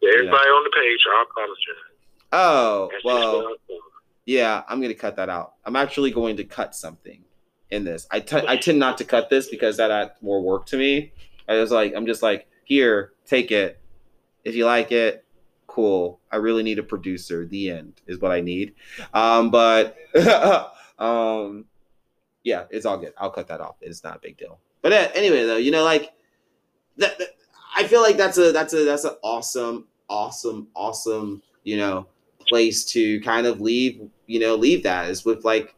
[0.03, 0.99] everybody on the page.
[1.09, 1.85] I apologize.
[2.33, 3.55] oh well.
[4.27, 4.63] What I thought.
[4.63, 5.55] Yeah, I'm gonna cut that out.
[5.65, 7.25] I'm actually going to cut something
[7.71, 8.07] in this.
[8.11, 11.13] I t- I tend not to cut this because that adds more work to me.
[11.49, 13.81] I was like, I'm just like, here, take it.
[14.45, 15.25] If you like it,
[15.67, 16.21] cool.
[16.31, 17.47] I really need a producer.
[17.47, 18.75] The end is what I need.
[19.13, 19.97] Um, but
[20.99, 21.65] um,
[22.45, 23.13] yeah, it's all good.
[23.19, 23.77] I'll cut that off.
[23.81, 24.59] It's not a big deal.
[24.83, 26.13] But uh, anyway, though, you know, like
[26.99, 27.29] that, that-
[27.75, 32.07] I feel like that's a that's a that's an awesome, awesome, awesome, you know,
[32.53, 35.75] place to kind of leave, you know, leave that is with like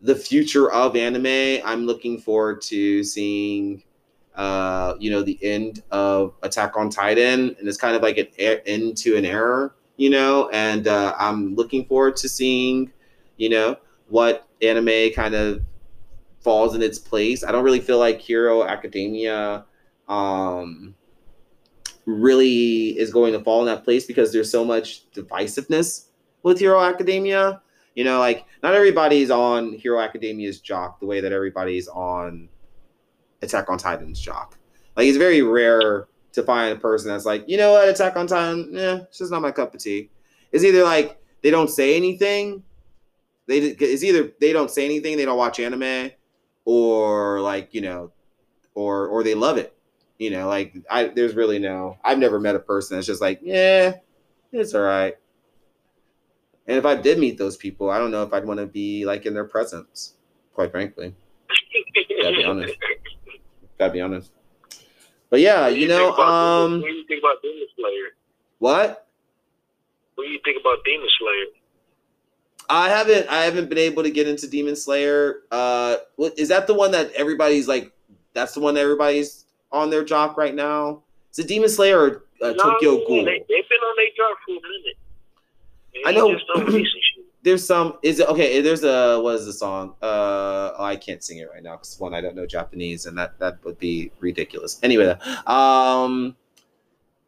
[0.00, 1.60] the future of anime.
[1.64, 3.82] I'm looking forward to seeing
[4.36, 8.28] uh, you know, the end of Attack on Titan, and it's kind of like an
[8.66, 12.92] end to an era, you know, and uh, I'm looking forward to seeing,
[13.38, 13.76] you know,
[14.08, 15.62] what anime kind of
[16.40, 17.42] falls in its place.
[17.42, 19.64] I don't really feel like Hero Academia
[20.08, 20.94] um
[22.06, 26.06] really is going to fall in that place because there's so much divisiveness
[26.42, 27.60] with Hero Academia.
[27.94, 32.48] You know, like not everybody's on Hero Academia's jock the way that everybody's on
[33.42, 34.58] Attack on Titan's jock.
[34.96, 38.26] Like it's very rare to find a person that's like, you know what, Attack on
[38.26, 40.10] Titan, yeah, it's just not my cup of tea.
[40.52, 42.62] It's either like they don't say anything,
[43.46, 46.10] they it's either they don't say anything, they don't watch anime,
[46.64, 48.12] or like you know,
[48.74, 49.75] or or they love it.
[50.18, 51.98] You know, like I there's really no.
[52.02, 53.94] I've never met a person that's just like, yeah,
[54.52, 55.14] it's all right.
[56.66, 59.04] And if I did meet those people, I don't know if I'd want to be
[59.04, 60.14] like in their presence.
[60.54, 61.14] Quite frankly,
[62.22, 62.74] gotta be honest.
[63.78, 64.32] Gotta be honest.
[65.28, 68.16] But yeah, do you know, um, What do you think about Demon Slayer?
[68.58, 69.06] what?
[70.14, 71.44] What do you think about Demon Slayer?
[72.68, 75.42] I haven't I haven't been able to get into Demon Slayer.
[75.50, 77.92] Uh what is that the one that everybody's like
[78.32, 81.02] that's the one that everybody's on their jock right now?
[81.32, 83.24] Is it Demon Slayer or uh, Tokyo No, Ghoul?
[83.24, 84.96] They, they've been on their job for a minute.
[86.06, 86.32] I know.
[86.32, 87.24] Just don't release shit.
[87.42, 89.94] There's some is it okay, there's a what is the song?
[90.02, 93.16] Uh oh, I can't sing it right now cuz one I don't know Japanese and
[93.18, 94.80] that that would be ridiculous.
[94.82, 95.16] Anyway,
[95.46, 96.34] um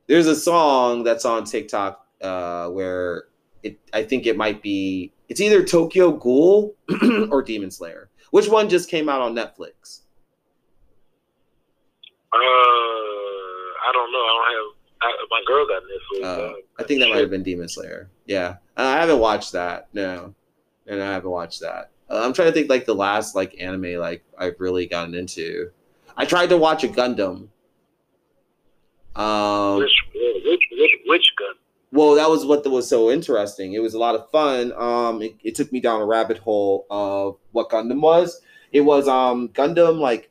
[0.08, 3.26] there's a song that's on TikTok uh where
[3.62, 6.74] it I think it might be it's either Tokyo Ghoul
[7.30, 8.10] or Demon Slayer.
[8.32, 10.00] Which one just came out on Netflix?
[12.32, 14.18] Uh, I don't know.
[14.18, 14.74] I don't have.
[15.00, 16.24] I, my girl got Netflix.
[16.24, 18.10] Uh, uh, I think that might have been Demon Slayer.
[18.26, 19.88] Yeah, uh, I haven't watched that.
[19.92, 20.34] No,
[20.86, 21.90] and I haven't watched that.
[22.10, 25.70] Uh, I'm trying to think like the last like anime like I've really gotten into.
[26.16, 27.48] I tried to watch a Gundam.
[29.14, 31.54] Um, Which which which which gun?
[31.92, 33.72] well, that was what was so interesting.
[33.72, 34.72] It was a lot of fun.
[34.76, 38.40] Um, it, it took me down a rabbit hole of what Gundam was.
[38.72, 40.30] It was um Gundam like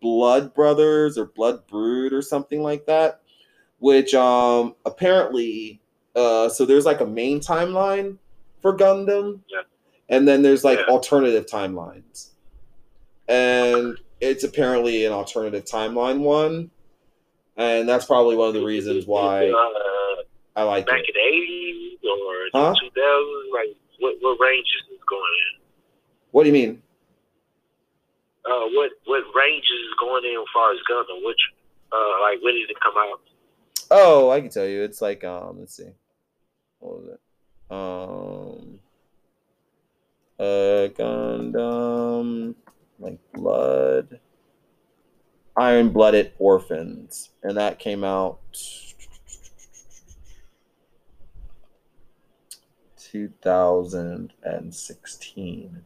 [0.00, 3.20] Blood Brothers or Blood Brood or something like that,
[3.78, 5.80] which um apparently
[6.14, 8.18] uh so there's like a main timeline
[8.60, 9.62] for Gundam, Yeah.
[10.08, 10.86] and then there's like Yeah.
[10.92, 12.30] alternative timelines,
[13.28, 16.70] and it's apparently an alternative timeline one,
[17.56, 20.22] and that's probably one of the reasons why Uh,
[20.56, 21.08] I like back it.
[21.08, 22.74] in the eighties or Huh?
[22.80, 25.22] two thousand, like what what ranges is going
[25.54, 25.62] in?
[26.30, 26.82] What do you mean?
[28.48, 31.24] Uh, what what ranges is going in as far as Gundam?
[31.24, 31.40] Which
[31.92, 33.20] uh, like when did it come out?
[33.90, 34.82] Oh, I can tell you.
[34.82, 35.90] It's like um, let's see,
[36.78, 37.20] what was it?
[37.68, 38.78] Um,
[40.38, 42.54] uh, Gundam,
[43.00, 44.20] like Blood,
[45.56, 48.38] Iron Blooded Orphans, and that came out
[52.96, 55.84] two thousand and sixteen.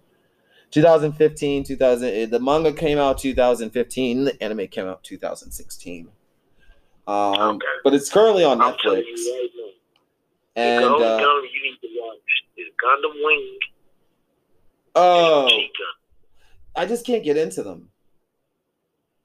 [0.70, 2.08] 2015, 2000.
[2.08, 4.24] eh, The manga came out 2015.
[4.24, 6.08] The anime came out 2016.
[7.06, 7.66] Um, Okay.
[7.84, 8.84] but it's currently on Netflix.
[8.84, 9.48] right.
[10.56, 12.18] And the only uh, Gundam you need to watch
[12.56, 13.58] is Gundam Wing
[14.96, 15.48] oh,
[16.76, 17.88] I just can't get into them.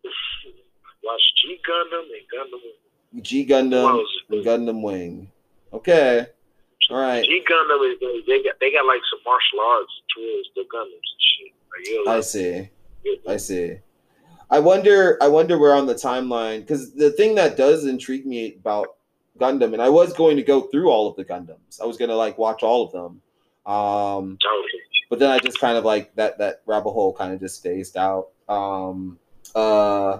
[1.03, 3.23] Watch G Gundam and Gundam Wing.
[3.23, 5.31] G Gundam, and Gundam Wing.
[5.73, 6.27] Okay,
[6.91, 7.23] right.
[7.23, 11.21] G Gundam is they, got they got like some martial arts towards the Gundams and
[11.21, 11.53] shit.
[11.71, 12.69] Like, you'll I like see.
[13.27, 13.77] I see.
[14.49, 15.17] I wonder.
[15.21, 18.87] I wonder where on the timeline because the thing that does intrigue me about
[19.39, 21.81] Gundam, and I was going to go through all of the Gundams.
[21.81, 23.21] I was going to like watch all of them.
[23.65, 24.79] Um, Okay.
[25.09, 27.97] but then I just kind of like that that rabbit hole kind of just phased
[27.97, 28.29] out.
[28.47, 29.17] Um,
[29.55, 30.19] uh,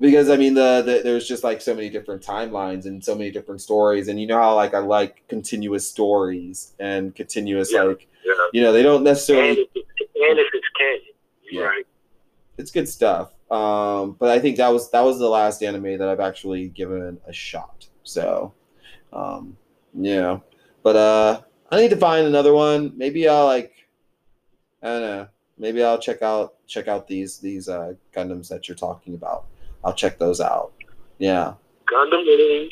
[0.00, 3.30] because I mean the, the there's just like so many different timelines and so many
[3.30, 7.82] different stories, and you know how like I like continuous stories and continuous Yeah.
[7.84, 8.32] like Yeah.
[8.52, 11.00] you know they don't And necessarily if, and if it's canon,
[11.50, 11.62] Yeah.
[11.62, 11.86] right.
[12.58, 13.32] it's good stuff.
[13.50, 17.18] Um, but I think that was that was the last anime that I've actually given
[17.26, 17.86] a shot.
[18.02, 18.52] So,
[19.12, 19.56] um,
[19.94, 20.40] yeah.
[20.82, 21.40] But uh,
[21.70, 22.92] I need to find another one.
[22.96, 23.72] Maybe I'll like,
[24.82, 25.28] I don't know.
[25.56, 29.44] Maybe I'll check out check out these these uh Gundams that you're talking about.
[29.84, 30.72] I'll check those out.
[31.18, 31.54] Yeah,
[31.92, 32.70] Gundam Wing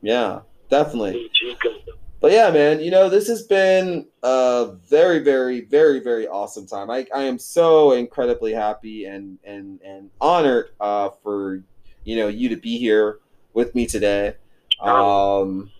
[0.00, 0.40] yeah,
[0.70, 1.10] definitely.
[1.22, 1.94] and G Gundam.
[2.20, 6.88] But yeah, man, you know, this has been a very, very, very, very awesome time.
[6.88, 11.62] I, I am so incredibly happy and and and honored uh, for
[12.04, 13.18] you know you to be here
[13.54, 14.36] with me today.
[14.80, 15.70] Um,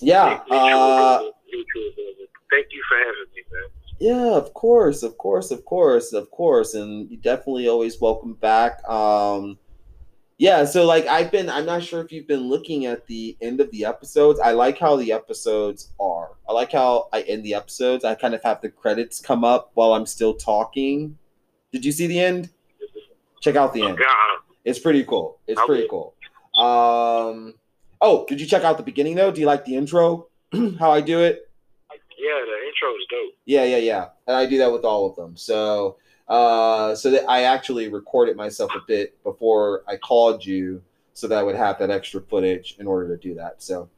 [0.00, 1.30] yeah, Me- me too, uh, brother.
[1.52, 2.28] Me too, brother.
[2.50, 3.70] Thank you for having me, man.
[4.00, 8.86] yeah, of course, of course, of course, of course, and you definitely always welcome back.
[8.88, 9.58] Um,
[10.42, 13.60] yeah, so like I've been, I'm not sure if you've been looking at the end
[13.60, 14.40] of the episodes.
[14.40, 16.30] I like how the episodes are.
[16.48, 18.04] I like how I end the episodes.
[18.04, 21.16] I kind of have the credits come up while I'm still talking.
[21.70, 22.50] Did you see the end?
[23.40, 24.00] Check out the end.
[24.64, 25.38] It's pretty cool.
[25.46, 26.16] It's pretty cool.
[26.56, 27.54] Um.
[28.00, 29.30] Oh, did you check out the beginning though?
[29.30, 30.26] Do you like the intro?
[30.80, 31.48] How I do it?
[32.18, 33.34] yeah, the intro is dope.
[33.44, 34.08] Yeah, yeah, yeah.
[34.26, 35.36] And I do that with all of them.
[35.36, 35.98] So,
[36.28, 40.82] uh, so that I actually recorded myself a bit before I called you,
[41.14, 43.62] so that I would have that extra footage in order to do that.
[43.62, 43.88] So,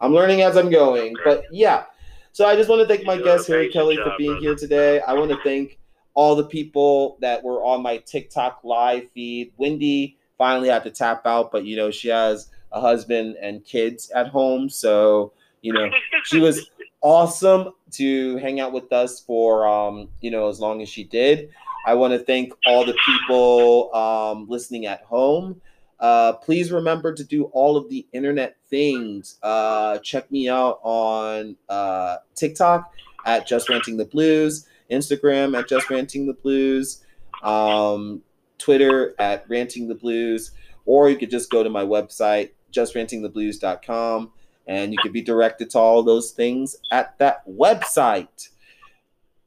[0.00, 1.14] I'm learning as I'm going.
[1.24, 1.84] But yeah,
[2.32, 4.40] so I just want to thank my guest Harry Kelly for being brother.
[4.44, 5.00] here today.
[5.00, 5.78] I want to thank
[6.14, 9.52] all the people that were on my TikTok live feed.
[9.56, 14.10] Wendy finally had to tap out, but you know she has a husband and kids
[14.10, 15.32] at home, so
[15.62, 15.88] you know
[16.24, 16.68] she was
[17.04, 21.50] awesome to hang out with us for um you know as long as she did.
[21.86, 25.60] I want to thank all the people um listening at home.
[26.00, 29.38] Uh please remember to do all of the internet things.
[29.42, 32.90] Uh check me out on uh tiktok
[33.26, 37.04] at just ranting the blues instagram at just ranting the blues
[37.42, 38.20] um
[38.58, 40.52] twitter at ranting the blues
[40.84, 44.30] or you could just go to my website justrantingtheblues.com
[44.66, 48.48] and you can be directed to all those things at that website.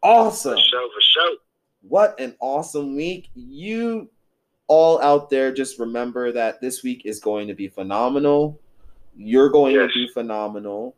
[0.04, 0.54] Awesome.
[0.56, 1.38] For sure, for sure.
[1.82, 3.30] What an awesome week.
[3.36, 4.10] You
[4.68, 8.60] all out there just remember that this week is going to be phenomenal.
[9.16, 9.92] You're going Yes.
[9.94, 10.96] to be phenomenal.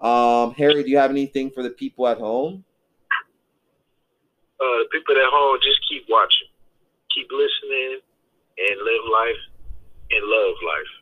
[0.00, 2.64] Um, Harry, do you have anything for the people at home?
[4.60, 6.48] Uh, the people at home, just keep watching,
[7.14, 7.98] keep listening,
[8.58, 9.42] and live life
[10.12, 10.92] and love life.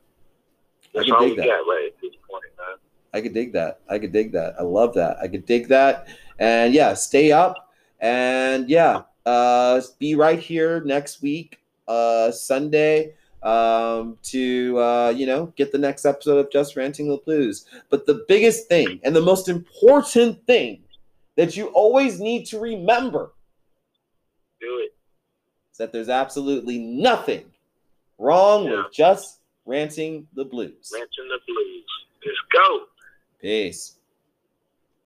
[0.94, 1.46] That's can all dig we that.
[1.46, 2.76] got right at this point, man.
[3.12, 3.80] I could dig that.
[3.88, 4.54] I could dig that.
[4.58, 5.16] I love that.
[5.18, 6.08] I could dig that.
[6.38, 7.72] And yeah, stay up.
[8.00, 11.58] And yeah, uh, be right here next week,
[11.88, 17.18] uh, Sunday, um, to uh, you know get the next episode of Just Ranting the
[17.18, 17.66] Blues.
[17.90, 20.82] But the biggest thing and the most important thing
[21.36, 23.32] that you always need to remember
[24.60, 24.94] Do it.
[25.72, 27.44] is that there's absolutely nothing
[28.18, 28.76] wrong Yeah.
[28.84, 30.90] with just ranting the blues.
[30.92, 31.84] Ranting the blues.
[32.24, 32.80] Let's go.
[33.40, 33.99] Peace.